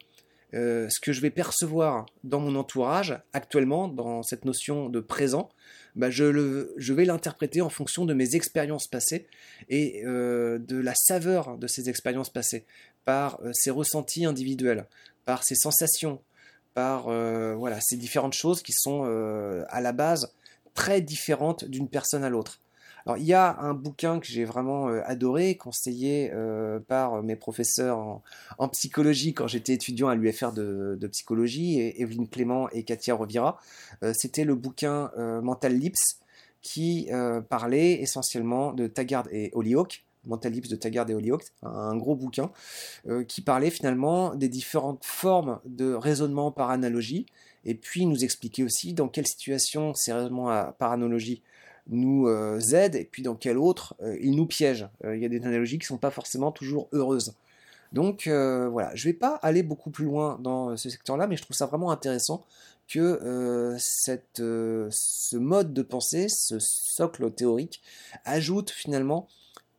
Euh, 0.54 0.88
ce 0.89 1.00
que 1.00 1.13
je 1.13 1.21
vais 1.21 1.31
percevoir 1.31 2.06
dans 2.23 2.40
mon 2.40 2.56
entourage 2.56 3.18
actuellement, 3.31 3.88
dans 3.88 4.23
cette 4.23 4.45
notion 4.45 4.90
de 4.90 4.99
présent, 4.99 5.49
bah, 5.95 6.09
je, 6.09 6.94
vais 6.94 7.06
l'interpréter 7.06 7.62
en 7.62 7.69
fonction 7.69 8.06
de 8.06 8.14
mes 8.14 8.35
expériences 8.35 8.88
passées 8.88 9.28
et 9.69 10.04
euh, 10.06 10.59
de 10.59 10.78
la 10.78 10.95
saveur 10.95 11.57
de 11.57 11.68
ces 11.68 11.90
expériences 11.90 12.30
passées, 12.30 12.66
par 13.06 13.40
ces 13.54 13.69
ressentis 13.69 14.26
individuels, 14.26 14.85
par 15.26 15.44
ces 15.44 15.56
sensations, 15.56 16.21
par 16.73 17.04
voilà 17.04 17.80
ces 17.81 17.97
différentes 17.97 18.33
choses 18.33 18.62
qui 18.62 18.71
sont 18.71 19.04
à 19.68 19.81
la 19.81 19.92
base 19.92 20.33
très 20.73 21.02
différente 21.02 21.66
d'une 21.66 21.90
personne 21.90 22.23
à 22.23 22.30
l'autre. 22.30 22.59
Alors 23.06 23.18
il 23.18 23.26
y 23.26 23.33
a 23.33 23.60
un 23.60 23.74
bouquin 23.74 24.19
que 24.19 24.28
j'ai 24.28 24.45
vraiment 24.45 24.90
euh, 24.90 25.02
adoré, 25.06 25.56
conseillé 25.56 26.31
euh, 26.33 26.80
par 26.80 27.22
mes 27.22 27.36
professeurs 27.36 28.22
en, 28.57 28.69
psychologie 28.69 29.33
quand 29.33 29.48
j'étais 29.48 29.74
étudiant 29.74 30.07
à 30.07 30.16
l'UFR 30.16 30.54
de, 30.54 31.07
psychologie, 31.12 31.80
et 31.80 32.02
Evelyne 32.02 32.28
Clément 32.28 32.69
et 32.69 32.83
Katia 32.83 33.14
Rovira. 33.14 33.60
Euh, 34.04 34.14
c'était 34.16 34.45
le 34.45 34.56
bouquin 34.56 35.12
Mental 35.42 35.74
Lips 35.74 36.19
qui 36.62 37.10
parlait 37.50 38.02
essentiellement 38.02 38.72
de 38.72 38.88
Taggart 38.88 39.28
et 39.31 39.52
Holyoake. 39.54 40.06
Mental 40.26 40.54
Lips 40.54 40.69
de 40.69 40.78
Taggart 40.78 41.10
et 41.10 41.14
Holyoake, 41.14 41.44
un 41.64 41.98
gros 41.98 42.16
bouquin 42.16 42.52
qui 43.28 43.42
parlait 43.42 43.69
finalement 43.69 44.33
des 44.36 44.48
différentes 44.48 45.04
formes 45.04 45.60
de 45.66 45.94
raisonnement 45.94 46.52
par 46.52 46.69
analogie 46.69 47.26
et 47.66 47.76
puis 47.76 48.06
nous 48.06 48.24
expliquer 48.24 48.64
aussi 48.64 48.94
dans 48.94 49.10
quelle 49.10 49.28
situation 49.28 49.94
ces 49.94 50.14
raisonnements 50.14 50.72
par 50.80 50.94
analogie 50.94 51.42
nous 51.87 52.28
euh, 52.28 52.59
aident, 52.71 52.95
et 52.95 53.06
puis 53.06 53.23
dans 53.23 53.35
quelle 53.35 53.57
autre 53.57 53.95
euh, 54.02 54.18
ils 54.21 54.35
nous 54.35 54.45
piègent. 54.45 54.87
Euh, 55.04 55.16
il 55.16 55.21
y 55.21 55.25
a 55.25 55.30
des 55.30 55.44
analogies 55.45 55.78
qui 55.78 55.85
ne 55.85 55.95
sont 55.95 55.97
pas 55.97 56.11
forcément 56.11 56.52
toujours 56.52 56.87
heureuses. 56.94 57.33
Donc 57.92 58.23
voilà, 58.28 58.90
je 58.95 59.07
ne 59.07 59.13
vais 59.13 59.18
pas 59.18 59.35
aller 59.44 59.61
beaucoup 59.61 59.92
plus 59.92 60.06
loin 60.06 60.40
dans 60.42 60.75
ce 60.75 60.90
secteur-là, 60.90 61.28
mais 61.28 61.37
je 61.37 61.44
trouve 61.44 61.56
ça 61.56 61.68
vraiment 61.68 61.92
intéressant 61.92 62.44
que 62.87 63.19
ce 63.78 65.35
mode 65.37 65.75
de 65.75 65.81
pensée, 65.83 66.25
ce 66.28 66.57
socle 66.59 67.30
théorique, 67.30 67.83
ajoute 68.25 68.71
finalement 68.71 69.28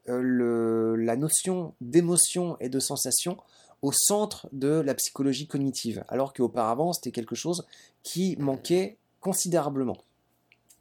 la 0.07 1.17
notion 1.17 1.75
d'émotion 1.81 2.57
et 2.61 2.69
de 2.69 2.79
sensation 2.79 3.37
au 3.83 3.91
centre 3.91 4.49
de 4.53 4.69
la 4.69 4.95
psychologie 4.95 5.49
cognitive, 5.49 6.05
alors 6.07 6.33
qu'auparavant 6.35 6.93
c'était 6.93 7.11
quelque 7.11 7.35
chose 7.35 7.67
qui 8.05 8.37
manquait 8.39 8.97
considérablement. 9.21 9.99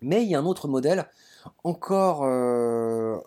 Mais 0.04 0.24
il 0.24 0.30
y 0.30 0.36
a 0.36 0.40
un 0.40 0.46
autre 0.46 0.68
modèle 0.68 1.08
encore, 1.64 2.24
euh, 2.24 3.18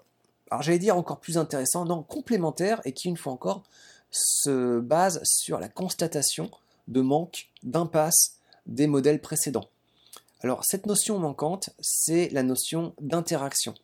alors 0.50 0.62
j'allais 0.62 0.78
dire 0.78 0.97
encore 0.97 1.21
plus 1.21 1.38
intéressant, 1.38 1.85
non 1.85 2.02
complémentaire, 2.02 2.80
et 2.85 2.92
qui 2.92 3.09
une 3.09 3.16
fois 3.16 3.33
encore 3.33 3.62
se 4.11 4.78
base 4.78 5.21
sur 5.25 5.59
la 5.59 5.68
constatation 5.68 6.50
de 6.88 7.00
manque, 7.00 7.49
d'impasse 7.62 8.37
des 8.66 8.87
modèles 8.87 9.21
précédents. 9.21 9.68
Alors 10.42 10.64
cette 10.64 10.87
notion 10.87 11.18
manquante, 11.18 11.71
c'est 11.80 12.28
la 12.30 12.42
notion 12.42 12.95
d'interaction. 13.00 13.75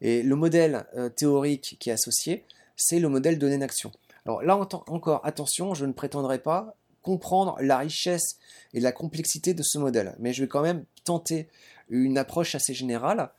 Et 0.00 0.22
le 0.22 0.36
modèle 0.36 0.86
euh, 0.96 1.08
théorique 1.08 1.76
qui 1.80 1.90
est 1.90 1.92
associé, 1.92 2.44
c'est 2.76 3.00
le 3.00 3.08
modèle 3.08 3.38
donné 3.38 3.58
d'action. 3.58 3.92
Alors 4.24 4.42
là 4.42 4.56
encore, 4.56 5.20
attention, 5.24 5.74
je 5.74 5.86
ne 5.86 5.92
prétendrai 5.92 6.38
pas 6.38 6.76
comprendre 7.02 7.56
la 7.60 7.78
richesse 7.78 8.38
et 8.74 8.80
la 8.80 8.92
complexité 8.92 9.54
de 9.54 9.62
ce 9.62 9.78
modèle, 9.78 10.16
mais 10.18 10.32
je 10.32 10.42
vais 10.42 10.48
quand 10.48 10.62
même 10.62 10.84
tenter 11.04 11.48
une 11.88 12.18
approche 12.18 12.54
assez 12.54 12.74
générale. 12.74 13.30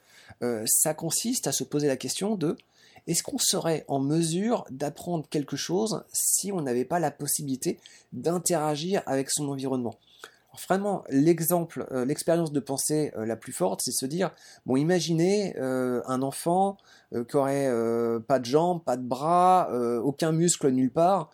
Euh, 0.44 0.64
ça 0.68 0.94
consiste 0.94 1.48
à 1.48 1.52
se 1.52 1.64
poser 1.64 1.88
la 1.88 1.98
question 1.98 2.36
de 2.36 2.56
est-ce 3.08 3.24
qu'on 3.24 3.38
serait 3.38 3.86
en 3.88 4.00
mesure 4.00 4.66
d'apprendre 4.70 5.26
quelque 5.30 5.56
chose 5.56 6.04
si 6.12 6.52
on 6.52 6.62
n'avait 6.62 6.86
pas 6.86 7.00
la 7.00 7.12
possibilité 7.12 7.80
d'interagir 8.12 9.02
avec 9.06 9.30
son 9.30 9.48
environnement? 9.50 9.96
Vraiment, 10.68 11.04
l'exemple, 11.10 11.88
euh, 11.92 12.04
l'expérience 12.04 12.52
de 12.52 12.60
pensée 12.60 13.14
euh, 13.16 13.26
la 13.26 13.36
plus 13.36 13.54
forte, 13.54 13.82
c'est 13.84 13.92
se 13.92 14.08
dire, 14.08 14.32
bon, 14.66 14.76
imaginez 14.76 15.56
un 15.58 16.22
enfant 16.22 16.78
qui 17.30 17.38
aurait 17.38 17.72
pas 18.28 18.40
de 18.40 18.46
jambes, 18.46 18.84
pas 18.84 18.98
de 18.98 19.04
bras, 19.04 19.70
aucun 20.04 20.32
muscle 20.32 20.70
nulle 20.72 20.92
part, 20.92 21.30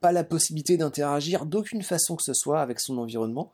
pas 0.00 0.10
la 0.10 0.24
possibilité 0.24 0.76
d'interagir 0.76 1.46
d'aucune 1.46 1.82
façon 1.82 2.16
que 2.16 2.22
ce 2.22 2.34
soit 2.34 2.60
avec 2.60 2.80
son 2.80 2.98
environnement. 2.98 3.52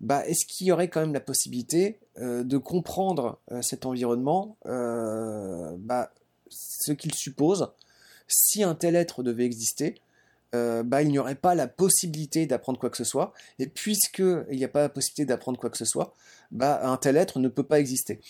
Bah, 0.00 0.26
est-ce 0.26 0.44
qu'il 0.46 0.66
y 0.66 0.72
aurait 0.72 0.88
quand 0.88 1.00
même 1.00 1.14
la 1.14 1.20
possibilité 1.20 1.98
de 2.18 2.58
comprendre 2.58 3.38
cet 3.62 3.86
environnement 3.86 4.56
bah, 4.64 6.10
ce 6.48 6.92
qu'il 6.92 7.14
suppose, 7.14 7.72
si 8.28 8.62
un 8.62 8.74
tel 8.74 8.96
être 8.96 9.22
devait 9.22 9.44
exister, 9.44 9.96
euh, 10.54 10.84
bah, 10.84 11.02
il 11.02 11.08
n'y 11.08 11.18
aurait 11.18 11.34
pas 11.34 11.54
la 11.54 11.66
possibilité 11.66 12.46
d'apprendre 12.46 12.78
quoi 12.78 12.90
que 12.90 12.96
ce 12.96 13.04
soit. 13.04 13.32
Et 13.58 13.66
puisqu'il 13.66 14.56
n'y 14.56 14.64
a 14.64 14.68
pas 14.68 14.82
la 14.82 14.88
possibilité 14.88 15.24
d'apprendre 15.24 15.58
quoi 15.58 15.68
que 15.68 15.76
ce 15.76 15.84
soit, 15.84 16.14
un 16.60 16.96
tel 16.96 17.16
être 17.16 17.40
ne 17.40 17.48
peut 17.48 17.64
pas 17.64 17.80
exister. 17.80 18.20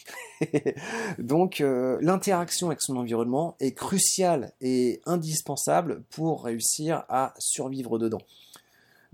Donc 1.18 1.61
euh, 1.61 1.99
l'interaction 2.00 2.68
avec 2.68 2.80
son 2.80 2.97
environnement 2.97 3.56
est 3.61 3.75
cruciale 3.75 4.52
et 4.62 5.02
indispensable 5.04 6.02
pour 6.11 6.44
réussir 6.44 7.04
à 7.09 7.35
survivre 7.38 7.99
dedans. 7.99 8.23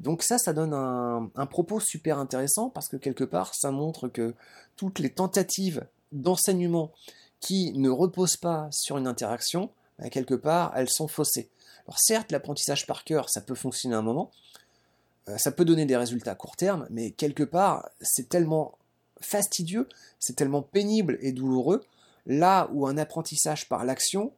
Donc 0.00 0.23
ça, 0.23 0.38
ça 0.38 0.52
donne 0.54 0.73
un, 0.73 1.47
propos 1.47 1.78
super 1.78 2.19
intéressant 2.19 2.71
parce 2.71 2.88
que 2.88 2.97
quelque 2.97 3.25
part, 3.25 3.54
ça 3.54 3.71
montre 3.71 4.09
que 4.09 4.35
toutes 4.76 4.99
les 4.99 5.11
tentatives 5.11 5.87
d'enseignement 6.11 6.90
qui 7.38 7.73
ne 7.75 7.90
reposent 7.90 8.38
pas 8.38 8.69
sur 8.73 8.97
une 8.97 9.07
interaction, 9.07 9.71
bah, 9.99 10.09
quelque 10.09 10.35
part, 10.35 10.73
elles 10.75 10.88
sont 10.88 11.07
faussées. 11.07 11.50
Alors 11.87 11.99
certes, 11.99 12.33
l'apprentissage 12.33 12.87
par 12.87 13.04
cœur, 13.04 13.28
ça 13.28 13.42
peut 13.42 13.54
fonctionner 13.54 13.95
à 13.95 13.99
un 13.99 14.02
moment, 14.02 14.30
euh, 15.28 15.37
ça 15.37 15.52
peut 15.52 15.66
donner 15.66 15.85
des 15.85 15.97
résultats 15.97 16.33
à 16.33 16.35
court 16.35 16.57
terme, 16.57 16.87
mais 16.90 17.11
quelque 17.11 17.42
part, 17.42 17.88
c'est 18.00 18.28
tellement 18.28 18.78
fastidieux, 19.21 19.87
c'est 20.19 20.35
tellement 20.35 20.62
pénible 20.62 21.19
et 21.21 21.33
douloureux, 21.33 21.85
là 22.26 22.71
où 22.73 22.87
un 22.87 22.97
apprentissage 22.97 23.69
par 23.69 23.85
l'action 23.85 24.33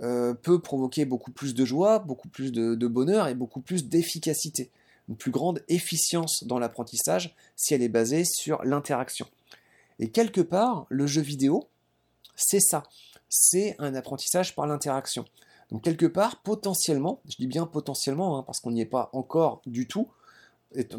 euh, 0.00 0.32
peut 0.32 0.60
provoquer 0.60 1.04
beaucoup 1.06 1.32
plus 1.32 1.54
de 1.54 1.64
joie, 1.64 1.98
beaucoup 1.98 2.28
plus 2.28 2.52
de 2.52 2.86
bonheur 2.86 3.26
et 3.26 3.34
beaucoup 3.34 3.60
plus 3.60 3.86
d'efficacité, 3.86 4.70
une 5.08 5.16
plus 5.16 5.30
grande 5.30 5.62
efficience 5.68 6.44
dans 6.44 6.58
l'apprentissage 6.58 7.34
si 7.56 7.74
elle 7.74 7.82
est 7.82 7.88
basée 7.88 8.24
sur 8.24 8.62
l'interaction. 8.64 9.26
Et 9.98 10.10
quelque 10.10 10.40
part, 10.40 10.86
le 10.88 11.06
jeu 11.06 11.22
vidéo, 11.22 11.68
c'est 12.36 12.60
ça. 12.60 12.84
C'est 13.28 13.74
un 13.78 13.94
apprentissage 13.94 14.54
par 14.54 14.66
l'interaction. 14.66 15.24
Donc 15.70 15.82
quelque 15.82 16.06
part, 16.06 16.42
potentiellement, 16.42 17.20
je 17.28 17.36
dis 17.36 17.46
bien 17.46 17.66
potentiellement, 17.66 18.38
hein, 18.38 18.42
parce 18.42 18.60
qu'on 18.60 18.70
n'y 18.70 18.80
est 18.80 18.86
pas 18.86 19.10
encore 19.12 19.60
du 19.66 19.86
tout, 19.86 20.08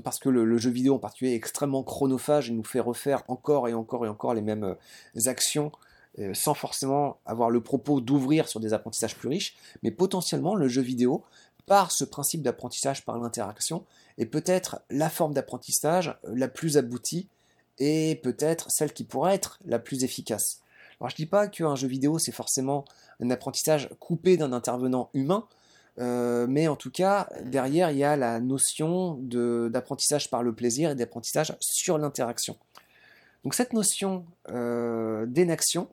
parce 0.03 0.19
que 0.19 0.29
le, 0.29 0.57
jeu 0.57 0.69
vidéo 0.69 0.95
en 0.95 0.99
particulier 0.99 1.31
est 1.31 1.35
extrêmement 1.35 1.83
chronophage 1.83 2.49
et 2.49 2.53
nous 2.53 2.63
fait 2.63 2.79
refaire 2.79 3.23
encore 3.27 3.67
et 3.67 3.73
encore 3.73 4.05
et 4.05 4.09
encore 4.09 4.33
les 4.33 4.41
mêmes 4.41 4.63
euh, 4.63 5.27
actions 5.27 5.71
euh, 6.17 6.33
sans 6.33 6.55
forcément 6.55 7.19
avoir 7.25 7.51
le 7.51 7.61
propos 7.61 8.01
d'ouvrir 8.01 8.47
sur 8.47 8.59
des 8.59 8.73
apprentissages 8.73 9.15
plus 9.15 9.29
riches, 9.29 9.55
mais 9.83 9.91
potentiellement 9.91 10.55
le 10.55 10.67
jeu 10.67 10.81
vidéo, 10.81 11.23
par 11.69 11.91
ce 11.91 12.03
principe 12.03 12.41
d'apprentissage 12.41 13.05
par 13.05 13.19
l'interaction, 13.19 13.85
est 14.17 14.25
peut-être 14.25 14.81
la 14.89 15.07
forme 15.09 15.33
d'apprentissage 15.33 16.17
la 16.23 16.47
plus 16.47 16.77
aboutie 16.77 17.27
et 17.77 18.19
peut-être 18.23 18.71
celle 18.71 18.91
qui 18.91 19.03
pourrait 19.03 19.35
être 19.35 19.59
la 19.65 19.77
plus 19.77 20.03
efficace. 20.03 20.61
Alors 20.99 21.11
je 21.11 21.15
dis 21.15 21.27
pas 21.27 21.47
qu'un 21.47 21.75
jeu 21.75 21.87
vidéo 21.87 22.17
c'est 22.17 22.31
forcément 22.33 22.85
un 23.21 23.29
apprentissage 23.29 23.87
coupé 23.99 24.35
d'un 24.35 24.51
intervenant 24.51 25.11
humain, 25.13 25.47
euh, 25.99 26.47
mais 26.49 26.67
en 26.67 26.75
tout 26.75 26.91
cas 26.91 27.29
derrière 27.45 27.91
il 27.91 27.97
y 27.99 28.03
a 28.03 28.17
la 28.17 28.39
notion 28.39 29.19
d'apprentissage 29.21 30.31
par 30.31 30.41
le 30.41 30.53
plaisir 30.53 30.89
et 30.89 30.95
d'apprentissage 30.95 31.55
sur 31.59 31.99
l'interaction. 31.99 32.57
Donc 33.43 33.53
cette 33.53 33.73
notion 33.73 34.25
euh, 34.49 35.27
d'énaction, 35.27 35.87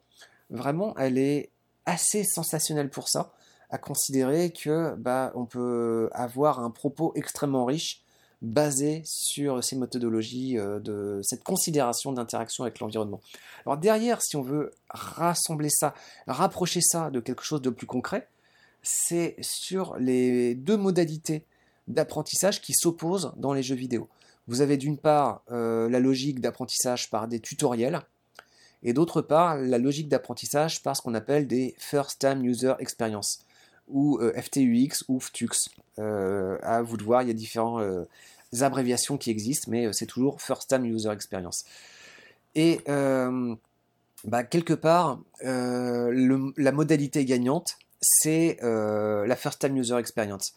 vraiment, 0.49 0.97
elle 0.97 1.19
est 1.19 1.51
assez 1.85 2.25
sensationnelle 2.25 2.89
pour 2.89 3.09
ça, 3.09 3.33
à 3.71 3.79
considérer 3.79 4.51
que 4.51 4.95
bah, 4.97 5.33
on 5.35 5.45
peut 5.45 6.09
avoir 6.13 6.61
un 6.61 6.71
propos 6.71 7.13
extrêmement 7.15 7.65
riche 7.65 8.03
basé 8.43 9.03
sur 9.05 9.65
ces 9.65 9.77
méthodologies 9.77 10.59
euh, 10.59 10.79
de 10.79 11.21
cette 11.23 11.43
considération 11.43 12.13
d'interaction 12.13 12.65
avec 12.65 12.81
l'environnement. 12.81 13.21
Alors 13.65 13.79
derrière, 13.79 14.23
si 14.23 14.37
on 14.37 14.43
veut 14.43 14.73
rassembler 14.91 15.71
ça, 15.71 15.95
rapprocher 16.27 16.81
ça 16.81 17.11
de 17.11 17.21
quelque 17.21 17.43
chose 17.43 17.63
de 17.63 17.71
plus 17.71 17.87
concret, 17.87 18.29
c'est 18.83 19.37
sur 19.41 19.97
les 19.99 20.55
deux 20.55 20.77
modalités 20.77 21.45
d'apprentissage 21.89 22.61
qui 22.61 22.73
s'opposent 22.75 23.33
dans 23.37 23.53
les 23.53 23.63
jeux 23.63 23.75
vidéo. 23.75 24.09
Vous 24.49 24.61
avez 24.61 24.77
d'une 24.77 24.99
part 24.99 25.43
euh, 25.51 25.89
la 25.89 25.99
logique 25.99 26.41
d'apprentissage 26.41 27.11
par 27.11 27.27
des 27.27 27.41
tutoriels, 27.41 28.01
et 28.83 28.93
d'autre 28.93 29.23
part 29.23 29.57
la 29.57 29.79
logique 29.79 30.09
d'apprentissage 30.09 30.83
par 30.83 30.97
ce 30.97 31.03
qu'on 31.03 31.15
appelle 31.15 31.47
des 31.47 31.75
First 31.79 32.21
Time 32.21 32.45
User 32.45 32.75
Experience 32.79 33.46
ou 33.89 34.19
euh, 34.19 34.33
FTUX 34.41 35.05
ou 35.09 35.21
FTUX. 35.21 35.71
Euh, 35.99 36.59
à 36.63 36.83
vous 36.83 36.97
de 36.97 37.03
voir, 37.03 37.23
il 37.23 37.29
y 37.29 37.31
a 37.31 37.35
différentes 37.35 37.81
euh, 37.83 38.05
abréviations 38.61 39.17
qui 39.17 39.31
existent, 39.31 39.71
mais 39.71 39.93
c'est 39.93 40.07
toujours 40.07 40.41
First 40.41 40.69
Time 40.69 40.85
User 40.85 41.11
Experience. 41.11 41.65
Et 42.55 42.81
bah, 44.25 44.45
quelque 44.45 44.73
part, 44.73 45.21
la 45.43 46.73
modalité 46.73 47.25
gagnante, 47.25 47.79
c'est 48.01 48.59
la 48.63 49.37
First 49.37 49.61
Time 49.61 49.77
User 49.77 49.97
Experience 49.97 50.55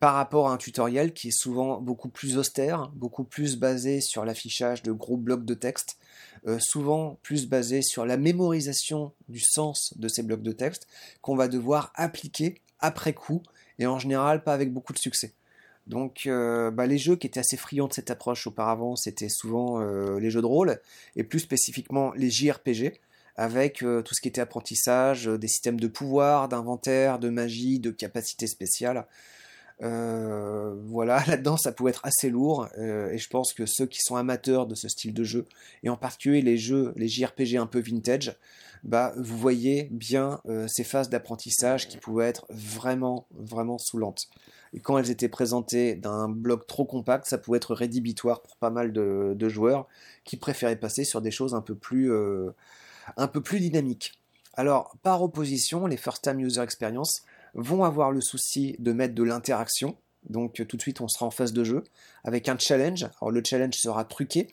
par 0.00 0.14
rapport 0.14 0.48
à 0.48 0.52
un 0.52 0.56
tutoriel 0.56 1.12
qui 1.12 1.28
est 1.28 1.38
souvent 1.38 1.80
beaucoup 1.80 2.08
plus 2.08 2.38
austère, 2.38 2.88
beaucoup 2.94 3.24
plus 3.24 3.58
basé 3.58 4.00
sur 4.00 4.24
l'affichage 4.24 4.82
de 4.82 4.92
gros 4.92 5.16
blocs 5.16 5.44
de 5.44 5.54
texte, 5.54 5.98
euh, 6.46 6.58
souvent 6.58 7.18
plus 7.22 7.46
basé 7.46 7.82
sur 7.82 8.06
la 8.06 8.16
mémorisation 8.16 9.12
du 9.28 9.40
sens 9.40 9.94
de 9.98 10.08
ces 10.08 10.22
blocs 10.22 10.42
de 10.42 10.52
texte 10.52 10.86
qu'on 11.20 11.36
va 11.36 11.48
devoir 11.48 11.92
appliquer 11.94 12.62
après 12.80 13.12
coup 13.12 13.42
et 13.78 13.86
en 13.86 13.98
général 13.98 14.42
pas 14.42 14.54
avec 14.54 14.72
beaucoup 14.72 14.94
de 14.94 14.98
succès. 14.98 15.34
Donc 15.86 16.22
euh, 16.26 16.70
bah, 16.70 16.86
les 16.86 16.98
jeux 16.98 17.16
qui 17.16 17.26
étaient 17.26 17.40
assez 17.40 17.56
friands 17.56 17.88
de 17.88 17.92
cette 17.92 18.10
approche 18.10 18.46
auparavant, 18.46 18.96
c'était 18.96 19.28
souvent 19.28 19.80
euh, 19.80 20.18
les 20.18 20.30
jeux 20.30 20.40
de 20.40 20.46
rôle 20.46 20.80
et 21.16 21.22
plus 21.22 21.40
spécifiquement 21.40 22.12
les 22.14 22.30
JRPG 22.30 22.94
avec 23.38 23.80
tout 23.80 24.14
ce 24.14 24.22
qui 24.22 24.28
était 24.28 24.40
apprentissage, 24.40 25.26
des 25.26 25.46
systèmes 25.46 25.78
de 25.78 25.88
pouvoir, 25.88 26.48
d'inventaire, 26.48 27.18
de 27.18 27.28
magie, 27.28 27.78
de 27.78 27.90
capacités 27.90 28.46
spéciales. 28.46 29.06
Euh, 29.82 30.74
voilà, 30.86 31.22
là-dedans, 31.26 31.56
ça 31.56 31.72
pouvait 31.72 31.90
être 31.90 32.04
assez 32.04 32.30
lourd, 32.30 32.68
euh, 32.78 33.10
et 33.10 33.18
je 33.18 33.28
pense 33.28 33.52
que 33.52 33.66
ceux 33.66 33.86
qui 33.86 34.00
sont 34.00 34.16
amateurs 34.16 34.66
de 34.66 34.74
ce 34.74 34.88
style 34.88 35.14
de 35.14 35.24
jeu, 35.24 35.46
et 35.82 35.88
en 35.88 35.96
particulier 35.96 36.42
les 36.42 36.56
jeux, 36.56 36.92
les 36.96 37.08
JRPG 37.08 37.56
un 37.56 37.66
peu 37.66 37.80
vintage, 37.80 38.36
bah, 38.84 39.12
vous 39.16 39.36
voyez 39.36 39.88
bien 39.90 40.40
euh, 40.46 40.66
ces 40.68 40.84
phases 40.84 41.08
d'apprentissage 41.08 41.88
qui 41.88 41.98
pouvaient 41.98 42.28
être 42.28 42.46
vraiment, 42.50 43.26
vraiment 43.34 43.78
saoulantes. 43.78 44.28
Et 44.72 44.80
quand 44.80 44.98
elles 44.98 45.10
étaient 45.10 45.28
présentées 45.28 45.94
d'un 45.94 46.28
bloc 46.28 46.66
trop 46.66 46.84
compact, 46.84 47.26
ça 47.26 47.38
pouvait 47.38 47.56
être 47.56 47.74
rédhibitoire 47.74 48.42
pour 48.42 48.56
pas 48.56 48.70
mal 48.70 48.92
de, 48.92 49.48
joueurs 49.48 49.86
qui 50.24 50.36
préféraient 50.36 50.76
passer 50.76 51.04
sur 51.04 51.22
des 51.22 51.30
choses 51.30 51.54
un 51.54 51.62
peu 51.62 51.74
plus, 51.74 52.12
un 53.16 53.28
peu 53.28 53.40
plus 53.40 53.60
dynamiques. 53.60 54.12
Alors, 54.54 54.96
par 55.02 55.22
opposition, 55.22 55.86
les 55.86 55.96
First 55.96 56.24
Time 56.24 56.40
User 56.40 56.60
Experience, 56.60 57.22
vont 57.56 57.82
avoir 57.84 58.12
le 58.12 58.20
souci 58.20 58.76
de 58.78 58.92
mettre 58.92 59.14
de 59.14 59.22
l'interaction. 59.22 59.96
Donc 60.28 60.64
tout 60.68 60.76
de 60.76 60.82
suite, 60.82 61.00
on 61.00 61.08
sera 61.08 61.26
en 61.26 61.30
phase 61.30 61.52
de 61.52 61.64
jeu 61.64 61.82
avec 62.22 62.48
un 62.48 62.58
challenge. 62.58 63.04
Alors 63.20 63.30
le 63.30 63.42
challenge 63.44 63.74
sera 63.74 64.04
truqué. 64.04 64.48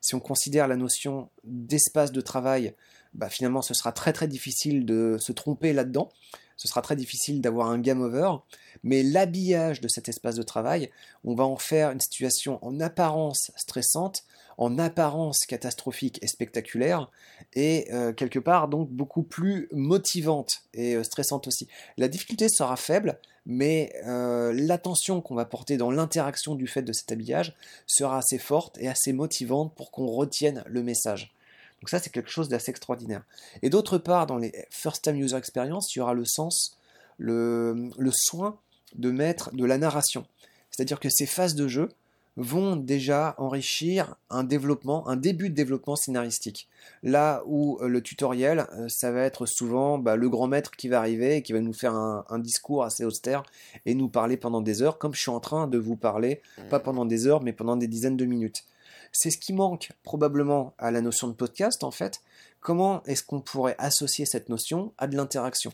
Si 0.00 0.14
on 0.14 0.20
considère 0.20 0.66
la 0.66 0.76
notion 0.76 1.30
d'espace 1.44 2.12
de 2.12 2.20
travail, 2.20 2.74
bah, 3.14 3.28
finalement, 3.28 3.62
ce 3.62 3.74
sera 3.74 3.92
très 3.92 4.12
très 4.12 4.28
difficile 4.28 4.84
de 4.84 5.16
se 5.18 5.32
tromper 5.32 5.72
là-dedans. 5.72 6.10
Ce 6.56 6.68
sera 6.68 6.82
très 6.82 6.96
difficile 6.96 7.40
d'avoir 7.40 7.68
un 7.68 7.78
game 7.78 8.00
over. 8.00 8.32
Mais 8.82 9.02
l'habillage 9.02 9.80
de 9.80 9.88
cet 9.88 10.08
espace 10.08 10.36
de 10.36 10.42
travail, 10.42 10.90
on 11.24 11.34
va 11.34 11.44
en 11.44 11.56
faire 11.56 11.90
une 11.90 12.00
situation 12.00 12.58
en 12.64 12.80
apparence 12.80 13.50
stressante 13.56 14.24
en 14.58 14.78
apparence 14.78 15.44
catastrophique 15.46 16.18
et 16.22 16.26
spectaculaire, 16.26 17.10
et 17.54 17.92
euh, 17.92 18.12
quelque 18.12 18.38
part 18.38 18.68
donc 18.68 18.90
beaucoup 18.90 19.22
plus 19.22 19.68
motivante 19.72 20.62
et 20.74 20.94
euh, 20.94 21.04
stressante 21.04 21.46
aussi. 21.46 21.68
La 21.96 22.08
difficulté 22.08 22.48
sera 22.48 22.76
faible, 22.76 23.18
mais 23.44 23.92
euh, 24.06 24.52
l'attention 24.54 25.20
qu'on 25.20 25.34
va 25.34 25.44
porter 25.44 25.76
dans 25.76 25.90
l'interaction 25.90 26.54
du 26.54 26.66
fait 26.66 26.82
de 26.82 26.92
cet 26.92 27.12
habillage 27.12 27.54
sera 27.86 28.18
assez 28.18 28.38
forte 28.38 28.78
et 28.78 28.88
assez 28.88 29.12
motivante 29.12 29.74
pour 29.74 29.90
qu'on 29.90 30.06
retienne 30.06 30.64
le 30.66 30.82
message. 30.82 31.35
Donc 31.86 31.90
ça, 31.90 32.00
c'est 32.00 32.10
quelque 32.10 32.30
chose 32.32 32.48
d'assez 32.48 32.70
extraordinaire. 32.70 33.22
Et 33.62 33.70
d'autre 33.70 33.96
part, 33.96 34.26
dans 34.26 34.38
les 34.38 34.52
First 34.70 35.04
Time 35.04 35.14
User 35.14 35.36
Experience, 35.36 35.94
il 35.94 36.00
y 36.00 36.02
aura 36.02 36.14
le 36.14 36.24
sens, 36.24 36.76
le, 37.16 37.90
le 37.96 38.10
soin 38.12 38.58
de 38.96 39.12
mettre 39.12 39.54
de 39.54 39.64
la 39.64 39.78
narration. 39.78 40.26
C'est-à-dire 40.72 40.98
que 40.98 41.08
ces 41.08 41.26
phases 41.26 41.54
de 41.54 41.68
jeu 41.68 41.88
vont 42.36 42.74
déjà 42.74 43.36
enrichir 43.38 44.16
un 44.30 44.42
développement, 44.42 45.06
un 45.06 45.14
début 45.14 45.48
de 45.48 45.54
développement 45.54 45.94
scénaristique. 45.94 46.68
Là 47.04 47.44
où 47.46 47.78
euh, 47.80 47.86
le 47.86 48.00
tutoriel, 48.00 48.66
euh, 48.72 48.88
ça 48.88 49.12
va 49.12 49.22
être 49.22 49.46
souvent 49.46 49.96
bah, 49.96 50.16
le 50.16 50.28
grand 50.28 50.48
maître 50.48 50.72
qui 50.72 50.88
va 50.88 50.98
arriver 50.98 51.36
et 51.36 51.42
qui 51.42 51.52
va 51.52 51.60
nous 51.60 51.72
faire 51.72 51.94
un, 51.94 52.38
discours 52.40 52.82
assez 52.82 53.04
austère 53.04 53.44
et 53.84 53.94
nous 53.94 54.08
parler 54.08 54.36
pendant 54.36 54.60
des 54.60 54.82
heures, 54.82 54.98
comme 54.98 55.14
je 55.14 55.20
suis 55.20 55.30
en 55.30 55.38
train 55.38 55.68
de 55.68 55.78
vous 55.78 55.94
parler, 55.94 56.42
pas 56.68 56.80
pendant 56.80 57.04
des 57.04 57.28
heures, 57.28 57.44
mais 57.44 57.52
pendant 57.52 57.76
des 57.76 57.86
dizaines 57.86 58.16
de 58.16 58.24
minutes. 58.24 58.64
C'est 59.18 59.30
ce 59.30 59.38
qui 59.38 59.54
manque 59.54 59.92
probablement 60.02 60.74
à 60.76 60.90
la 60.90 61.00
notion 61.00 61.26
de 61.26 61.32
podcast, 61.32 61.84
en 61.84 61.90
fait. 61.90 62.20
Comment 62.60 63.02
est-ce 63.04 63.24
qu'on 63.24 63.40
pourrait 63.40 63.74
associer 63.78 64.26
cette 64.26 64.50
notion 64.50 64.92
à 64.98 65.06
de 65.06 65.16
l'interaction? 65.16 65.72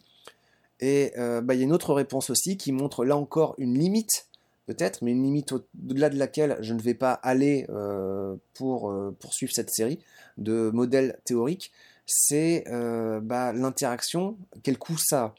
Et 0.78 1.12
euh, 1.18 1.40
bah, 1.40 1.54
il 1.54 1.58
y 1.58 1.60
a 1.62 1.64
une 1.64 1.72
autre 1.72 1.92
réponse 1.92 2.30
aussi 2.30 2.56
qui 2.56 2.70
montre 2.70 3.04
là 3.04 3.16
encore 3.16 3.56
une 3.58 3.76
limite 3.76 4.28
peut-être, 4.66 5.02
mais 5.02 5.10
une 5.10 5.24
limite 5.24 5.50
au-delà 5.50 6.08
de 6.08 6.16
laquelle 6.16 6.56
je 6.60 6.72
ne 6.72 6.80
vais 6.80 6.94
pas 6.94 7.14
aller 7.14 7.66
euh, 7.68 8.36
pour 8.54 8.92
euh, 8.92 9.10
poursuivre 9.18 9.52
cette 9.52 9.70
série 9.70 9.98
de 10.38 10.70
modèles 10.72 11.18
théoriques, 11.24 11.72
c'est 12.06 12.64
bah, 13.22 13.52
l'interaction, 13.52 14.36
quel 14.62 14.78
coût 14.78 14.98
ça 14.98 15.22
a? 15.22 15.34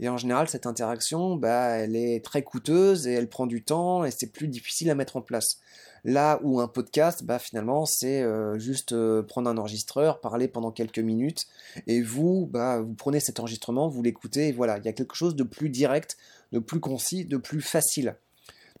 Et 0.00 0.08
en 0.08 0.16
général, 0.16 0.48
cette 0.48 0.66
interaction, 0.66 1.36
bah, 1.36 1.76
elle 1.76 1.94
est 1.94 2.24
très 2.24 2.42
coûteuse 2.42 3.06
et 3.06 3.12
elle 3.12 3.28
prend 3.28 3.46
du 3.46 3.62
temps 3.62 4.04
et 4.04 4.10
c'est 4.10 4.32
plus 4.32 4.48
difficile 4.48 4.90
à 4.90 4.96
mettre 4.96 5.16
en 5.16 5.22
place. 5.22 5.60
Là 6.04 6.38
où 6.42 6.60
un 6.60 6.68
podcast, 6.68 7.24
bah, 7.24 7.38
finalement, 7.38 7.86
c'est 7.86 8.22
juste 8.58 8.94
prendre 9.22 9.48
un 9.48 9.56
enregistreur, 9.56 10.20
parler 10.20 10.48
pendant 10.48 10.70
quelques 10.70 10.98
minutes 10.98 11.46
et 11.86 12.02
vous, 12.02 12.46
bah, 12.46 12.80
vous 12.80 12.92
prenez 12.94 13.20
cet 13.20 13.40
enregistrement, 13.40 13.88
vous 13.88 14.02
l'écoutez 14.02 14.48
et 14.48 14.52
voilà, 14.52 14.76
il 14.78 14.84
y 14.84 14.88
a 14.88 14.92
quelque 14.92 15.14
chose 15.14 15.34
de 15.34 15.44
plus 15.44 15.70
direct, 15.70 16.18
de 16.52 16.58
plus 16.58 16.80
concis, 16.80 17.24
de 17.24 17.38
plus 17.38 17.62
facile. 17.62 18.16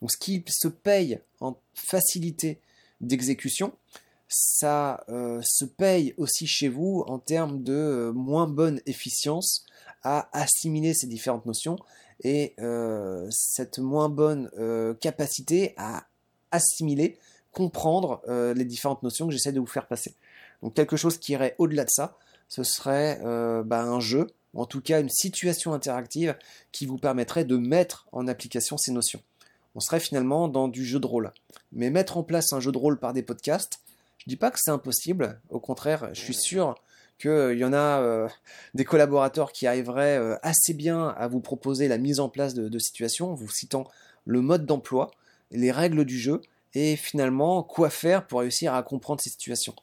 Donc 0.00 0.12
ce 0.12 0.18
qui 0.18 0.44
se 0.48 0.68
paye 0.68 1.18
en 1.40 1.56
facilité 1.74 2.60
d'exécution, 3.00 3.72
ça 4.28 5.04
euh, 5.08 5.40
se 5.42 5.64
paye 5.64 6.14
aussi 6.16 6.46
chez 6.46 6.68
vous 6.68 7.04
en 7.06 7.18
termes 7.18 7.62
de 7.62 7.72
euh, 7.72 8.12
moins 8.12 8.46
bonne 8.46 8.80
efficience 8.86 9.64
à 10.02 10.28
assimiler 10.38 10.94
ces 10.94 11.06
différentes 11.06 11.46
notions 11.46 11.76
et 12.22 12.54
euh, 12.58 13.26
cette 13.30 13.78
moins 13.78 14.08
bonne 14.08 14.50
capacité 15.00 15.74
à 15.76 16.06
assimiler, 16.54 17.18
comprendre 17.52 18.22
les 18.28 18.64
différentes 18.64 19.02
notions 19.02 19.26
que 19.26 19.32
j'essaie 19.32 19.52
de 19.52 19.60
vous 19.60 19.66
faire 19.66 19.86
passer. 19.86 20.14
Donc 20.62 20.74
quelque 20.74 20.96
chose 20.96 21.18
qui 21.18 21.32
irait 21.32 21.54
au-delà 21.58 21.84
de 21.84 21.90
ça, 21.90 22.16
ce 22.48 22.64
serait 22.64 23.20
bah, 23.64 23.82
un 23.82 24.00
jeu, 24.00 24.26
en 24.54 24.66
tout 24.66 24.80
cas 24.80 25.00
une 25.00 25.08
situation 25.08 25.72
interactive 25.72 26.36
qui 26.72 26.86
vous 26.86 26.98
permettrait 26.98 27.44
de 27.44 27.56
mettre 27.56 28.08
en 28.12 28.26
application 28.26 28.76
ces 28.76 28.90
notions 28.90 29.22
on 29.74 29.80
serait 29.80 30.00
finalement 30.00 30.48
dans 30.48 30.68
du 30.68 30.84
jeu 30.84 31.00
de 31.00 31.06
rôle. 31.06 31.32
Mais 31.72 31.90
mettre 31.90 32.16
en 32.16 32.22
place 32.22 32.52
un 32.52 32.60
jeu 32.60 32.72
de 32.72 32.78
rôle 32.78 32.98
par 32.98 33.12
des 33.12 33.22
podcasts, 33.22 33.80
je 34.18 34.24
dis 34.28 34.36
pas 34.36 34.50
que 34.50 34.58
c'est 34.60 34.70
impossible, 34.70 35.40
au 35.50 35.60
contraire, 35.60 36.10
je 36.12 36.20
suis 36.20 36.34
sûr 36.34 36.74
qu'il 37.18 37.30
euh, 37.30 37.54
y 37.54 37.64
en 37.64 37.72
a 37.72 38.00
euh, 38.00 38.28
des 38.74 38.84
collaborateurs 38.84 39.52
qui 39.52 39.66
arriveraient 39.66 40.18
euh, 40.18 40.36
assez 40.42 40.74
bien 40.74 41.08
à 41.08 41.28
vous 41.28 41.40
proposer 41.40 41.88
la 41.88 41.98
mise 41.98 42.20
en 42.20 42.28
place 42.28 42.54
de, 42.54 42.68
de 42.68 42.78
situations, 42.78 43.34
vous 43.34 43.48
citant 43.48 43.84
le 44.24 44.40
mode 44.40 44.66
d'emploi, 44.66 45.10
les 45.50 45.70
règles 45.70 46.04
du 46.04 46.18
jeu, 46.18 46.40
et 46.74 46.96
finalement 46.96 47.62
quoi 47.62 47.90
faire 47.90 48.26
pour 48.26 48.40
réussir 48.40 48.74
à 48.74 48.82
comprendre 48.82 49.20
ces 49.20 49.30
situations. 49.30 49.74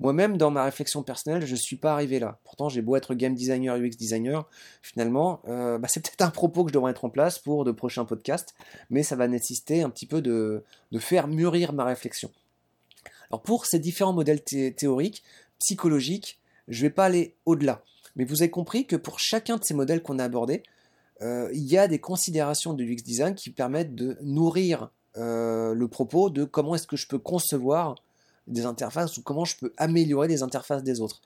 Moi-même, 0.00 0.38
dans 0.38 0.50
ma 0.50 0.64
réflexion 0.64 1.02
personnelle, 1.02 1.44
je 1.44 1.52
ne 1.52 1.58
suis 1.58 1.76
pas 1.76 1.92
arrivé 1.92 2.18
là. 2.18 2.38
Pourtant, 2.44 2.70
j'ai 2.70 2.80
beau 2.80 2.96
être 2.96 3.14
game 3.14 3.34
designer, 3.34 3.76
UX 3.76 3.90
designer, 3.90 4.48
finalement, 4.80 5.42
euh, 5.46 5.76
bah, 5.76 5.88
c'est 5.88 6.00
peut-être 6.02 6.22
un 6.22 6.30
propos 6.30 6.64
que 6.64 6.70
je 6.70 6.74
devrais 6.74 6.92
mettre 6.92 7.04
en 7.04 7.10
place 7.10 7.38
pour 7.38 7.66
de 7.66 7.70
prochains 7.70 8.06
podcasts, 8.06 8.54
mais 8.88 9.02
ça 9.02 9.14
va 9.14 9.28
nécessiter 9.28 9.82
un 9.82 9.90
petit 9.90 10.06
peu 10.06 10.22
de, 10.22 10.64
faire 10.98 11.28
mûrir 11.28 11.74
ma 11.74 11.84
réflexion. 11.84 12.30
Alors 13.30 13.42
pour 13.42 13.66
ces 13.66 13.78
différents 13.78 14.14
modèles 14.14 14.42
théoriques, 14.42 15.22
psychologiques, 15.58 16.40
je 16.66 16.82
ne 16.82 16.88
vais 16.88 16.94
pas 16.94 17.04
aller 17.04 17.34
au-delà. 17.44 17.82
Mais 18.16 18.24
vous 18.24 18.42
avez 18.42 18.50
compris 18.50 18.86
que 18.86 18.96
pour 18.96 19.20
chacun 19.20 19.58
de 19.58 19.64
ces 19.64 19.74
modèles 19.74 20.02
qu'on 20.02 20.18
a 20.18 20.24
abordés, 20.24 20.62
euh, 21.20 21.50
il 21.52 21.64
y 21.64 21.76
a 21.76 21.86
des 21.86 22.00
considérations 22.00 22.72
de 22.72 22.82
UX 22.82 23.02
design 23.04 23.34
qui 23.34 23.50
permettent 23.50 23.94
de 23.94 24.16
nourrir 24.22 24.90
euh, 25.16 25.74
le 25.74 25.88
propos 25.88 26.30
de 26.30 26.44
comment 26.44 26.74
est-ce 26.74 26.86
que 26.86 26.96
je 26.96 27.06
peux 27.06 27.18
concevoir 27.18 27.96
des 28.46 28.64
interfaces 28.66 29.16
ou 29.16 29.22
comment 29.22 29.44
je 29.44 29.56
peux 29.56 29.72
améliorer 29.76 30.28
les 30.28 30.42
interfaces 30.42 30.82
des 30.82 31.00
autres. 31.00 31.20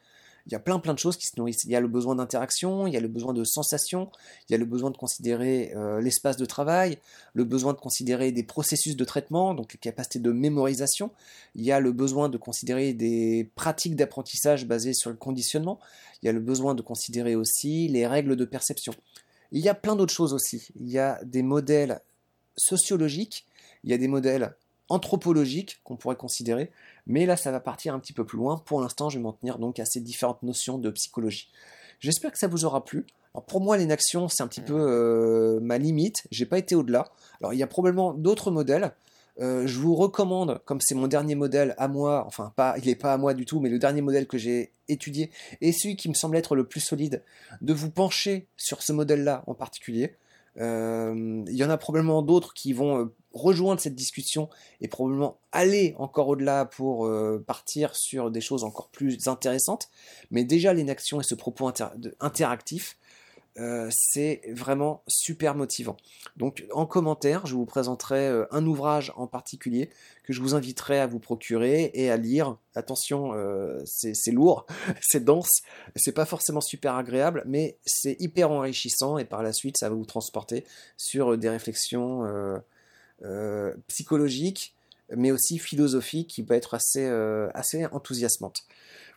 Il 0.47 0.53
y 0.53 0.57
a 0.57 0.59
plein 0.59 0.79
plein 0.79 0.92
de 0.92 0.99
choses 0.99 1.16
qui 1.16 1.27
se 1.27 1.33
nourrissent. 1.38 1.64
Il 1.64 1.70
y 1.70 1.77
a 1.77 1.81
le 1.81 1.88
besoin 1.88 2.16
d'interaction, 2.16 2.87
il 2.87 2.92
y 2.92 2.99
a 2.99 3.01
le 3.01 3.09
besoin 3.09 3.33
de 3.33 3.44
sensation, 3.44 4.11
il 4.49 4.53
y 4.53 4.55
a 4.55 4.59
le 4.59 4.66
besoin 4.66 4.90
de 4.90 4.97
considérer 4.97 5.73
euh, 5.75 6.03
l'espace 6.03 6.37
de 6.37 6.44
travail, 6.44 6.99
le 7.33 7.44
besoin 7.44 7.73
de 7.73 7.79
considérer 7.79 8.31
des 8.31 8.42
processus 8.42 8.94
de 8.94 9.05
traitement, 9.05 9.55
donc 9.55 9.73
les 9.73 9.79
capacités 9.79 10.18
de 10.18 10.33
mémorisation. 10.33 11.11
Il 11.55 11.64
y 11.64 11.73
a 11.73 11.81
le 11.81 11.92
besoin 11.92 12.29
de 12.29 12.37
considérer 12.37 12.92
des 12.92 13.51
pratiques 13.55 13.97
d'apprentissage 13.97 14.66
basées 14.66 14.92
sur 14.92 15.09
le 15.09 15.16
conditionnement. 15.16 15.79
Il 16.23 16.27
y 16.27 16.29
a 16.29 16.33
le 16.33 16.40
besoin 16.40 16.75
de 16.75 16.83
considérer 16.83 17.37
aussi 17.37 17.88
les 17.88 18.07
règles 18.07 18.37
de 18.37 18.44
perception. 18.44 18.92
Il 19.51 19.61
y 19.64 19.68
a 19.70 19.75
plein 19.75 19.97
d'autres 19.97 20.12
choses 20.12 20.35
aussi. 20.35 20.68
Il 20.79 20.90
y 20.90 20.99
a 20.99 21.20
des 21.25 21.42
modèles 21.42 22.01
sociologiques, 22.57 23.47
il 23.85 23.90
y 23.90 23.94
a 23.94 23.99
des 23.99 24.09
modèles 24.09 24.55
anthropologiques 24.88 25.81
qu'on 25.85 25.97
pourrait 25.97 26.16
considérer, 26.16 26.70
mais 27.07 27.27
là, 27.27 27.37
ça 27.37 27.51
va 27.51 27.61
partir 27.61 27.94
un 27.94 27.99
petit 27.99 28.12
peu 28.12 28.25
plus 28.25 28.38
loin. 28.38 28.62
Pour 28.66 28.81
l'instant, 28.81 29.09
je 29.09 29.18
vais 29.18 29.23
m'en 29.23 29.33
tenir 29.33 29.59
donc 29.59 29.79
à 29.79 29.85
ces 29.85 30.01
différentes 30.01 30.42
notions 30.42 30.79
de 30.79 30.90
psychologie. 30.90 31.51
J'espère 32.01 32.33
que 32.33 32.38
ça 32.38 32.49
vous 32.49 32.64
aura 32.64 32.85
plu. 32.85 33.07
Alors 33.35 33.44
pour 33.47 33.61
moi, 33.61 33.77
l'inaction, 33.77 34.29
c'est 34.29 34.42
un 34.42 34.47
petit 34.47 34.61
peu 34.61 34.75
euh, 34.77 35.59
ma 35.61 35.79
limite. 35.79 36.25
J'ai 36.31 36.47
pas 36.47 36.59
été 36.59 36.75
au-delà. 36.75 37.09
Alors 37.40 37.53
il 37.53 37.59
y 37.59 37.62
a 37.62 37.66
probablement 37.66 38.14
d'autres 38.14 38.51
modèles. 38.51 38.92
Euh, 39.40 39.66
je 39.66 39.81
vous 39.81 39.97
recommande, 39.97 40.61
comme 40.64 40.81
c'est 40.81 40.94
mon 40.94 41.09
dernier 41.09 41.35
modèle 41.35 41.75
à 41.77 41.88
moi, 41.88 42.25
enfin 42.25 42.53
pas, 42.55 42.77
il 42.79 42.87
n'est 42.87 42.94
pas 42.94 43.12
à 43.12 43.16
moi 43.16 43.35
du 43.35 43.44
tout, 43.47 43.59
mais 43.59 43.68
le 43.68 43.81
dernier 43.81 44.01
modèle 44.01 44.29
que 44.29 44.38
j'ai 44.38 44.70
étudié 44.87 45.31
et 45.61 45.73
celui 45.73 45.97
qui 45.97 46.09
me 46.09 46.14
semble 46.14 46.37
être 46.37 46.55
le 46.55 46.64
plus 46.64 46.79
solide, 46.79 47.23
de 47.61 47.73
vous 47.73 47.90
pencher 47.90 48.47
sur 48.57 48.83
ce 48.83 48.92
modèle-là 48.92 49.42
en 49.49 49.55
particulier. 49.55 50.14
Euh, 50.61 51.42
il 51.49 51.57
y 51.57 51.64
en 51.64 51.70
a 51.70 51.77
probablement 51.77 52.23
d'autres 52.23 52.55
qui 52.55 52.73
vont 52.73 53.11
rejoindre 53.35 53.81
cette 53.81 53.97
discussion 53.97 54.49
et 54.81 54.88
probablement 54.88 55.38
aller 55.53 55.94
encore 55.99 56.29
au-delà 56.29 56.64
pour 56.64 57.07
euh, 57.07 57.42
partir 57.44 57.94
sur 57.97 58.31
des 58.31 58.40
choses 58.40 58.64
encore 58.64 58.88
plus 58.88 59.29
intéressantes. 59.29 59.90
Mais 60.31 60.44
déjà 60.44 60.73
l'inaction 60.73 61.20
et 61.20 61.25
ce 61.25 61.35
propos 61.35 61.70
interactif, 62.20 62.97
euh, 63.57 63.88
c'est 63.92 64.40
vraiment 64.51 65.03
super 65.07 65.55
motivant. 65.55 65.97
Donc 66.37 66.64
en 66.73 66.87
commentaire, 66.87 67.47
je 67.47 67.55
vous 67.55 67.66
présenterai 67.66 68.27
euh, 68.27 68.47
un 68.51 68.66
ouvrage 68.66 69.12
en 69.16 69.27
particulier 69.29 69.90
que 70.25 70.33
je 70.33 70.40
vous 70.40 70.55
inviterai 70.55 70.99
à 70.99 71.07
vous 71.07 71.20
procurer 71.20 71.90
et 71.94 72.11
à 72.11 72.16
lire. 72.16 72.57
Attention, 72.77 73.33
c'est 73.85 74.33
lourd, 74.33 74.66
c'est 75.01 75.25
dense, 75.25 75.61
c'est 75.94 76.12
pas 76.12 76.25
forcément 76.25 76.61
super 76.61 76.97
agréable, 76.97 77.44
mais 77.47 77.79
c'est 77.85 78.16
hyper 78.20 78.51
enrichissant 78.51 79.18
et 79.18 79.25
par 79.25 79.42
la 79.42 79.53
suite, 79.53 79.77
ça 79.77 79.88
va 79.88 79.94
vous 79.94 80.07
transporter 80.07 80.64
sur 80.97 81.38
des 81.38 81.49
réflexions 81.49 82.25
psychologique, 83.88 84.74
mais 85.11 85.31
aussi 85.31 85.59
philosophique, 85.59 86.31
qui 86.31 86.42
peut 86.42 86.55
être 86.55 86.74
assez, 86.74 87.05
euh, 87.05 87.48
assez 87.55 87.87
enthousiasmante. 87.87 88.64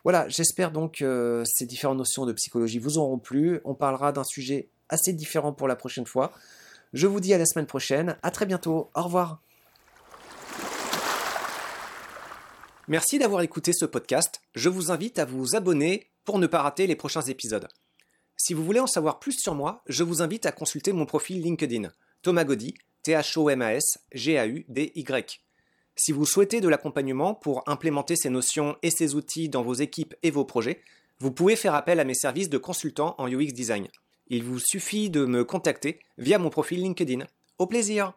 Voilà, 0.04 0.28
j'espère 0.28 0.70
donc 0.70 0.98
que 0.98 1.42
ces 1.46 1.66
différentes 1.66 1.98
notions 1.98 2.26
de 2.26 2.32
psychologie 2.32 2.78
vous 2.78 2.98
auront 2.98 3.18
plu. 3.18 3.60
On 3.64 3.74
parlera 3.74 4.12
d'un 4.12 4.24
sujet 4.24 4.68
assez 4.88 5.12
différent 5.12 5.52
pour 5.52 5.68
la 5.68 5.76
prochaine 5.76 6.06
fois. 6.06 6.32
Je 6.92 7.06
vous 7.06 7.20
dis 7.20 7.34
à 7.34 7.38
la 7.38 7.46
semaine 7.46 7.66
prochaine. 7.66 8.16
À 8.22 8.30
très 8.30 8.46
bientôt. 8.46 8.90
Au 8.94 9.02
revoir. 9.02 9.42
Merci 12.86 13.18
d'avoir 13.18 13.42
écouté 13.42 13.72
ce 13.74 13.84
podcast. 13.84 14.40
Je 14.54 14.70
vous 14.70 14.90
invite 14.90 15.18
à 15.18 15.26
vous 15.26 15.56
abonner 15.56 16.06
pour 16.24 16.38
ne 16.38 16.46
pas 16.46 16.62
rater 16.62 16.86
les 16.86 16.96
prochains 16.96 17.22
épisodes. 17.22 17.68
Si 18.36 18.54
vous 18.54 18.64
voulez 18.64 18.80
en 18.80 18.86
savoir 18.86 19.18
plus 19.18 19.36
sur 19.38 19.54
moi, 19.54 19.82
je 19.88 20.04
vous 20.04 20.22
invite 20.22 20.46
à 20.46 20.52
consulter 20.52 20.92
mon 20.92 21.04
profil 21.04 21.42
LinkedIn, 21.42 21.90
Thomas 22.22 22.44
Gaudy, 22.44 22.74
Si 26.00 26.12
vous 26.12 26.24
souhaitez 26.24 26.60
de 26.60 26.68
l'accompagnement 26.68 27.34
pour 27.34 27.62
implémenter 27.66 28.14
ces 28.14 28.30
notions 28.30 28.76
et 28.82 28.90
ces 28.90 29.14
outils 29.14 29.48
dans 29.48 29.62
vos 29.62 29.74
équipes 29.74 30.14
et 30.22 30.30
vos 30.30 30.44
projets, 30.44 30.80
vous 31.18 31.32
pouvez 31.32 31.56
faire 31.56 31.74
appel 31.74 31.98
à 31.98 32.04
mes 32.04 32.14
services 32.14 32.48
de 32.48 32.58
consultant 32.58 33.16
en 33.18 33.28
UX 33.28 33.52
Design. 33.52 33.88
Il 34.28 34.44
vous 34.44 34.60
suffit 34.60 35.10
de 35.10 35.24
me 35.24 35.44
contacter 35.44 36.00
via 36.18 36.38
mon 36.38 36.50
profil 36.50 36.80
LinkedIn. 36.82 37.26
Au 37.58 37.66
plaisir 37.66 38.12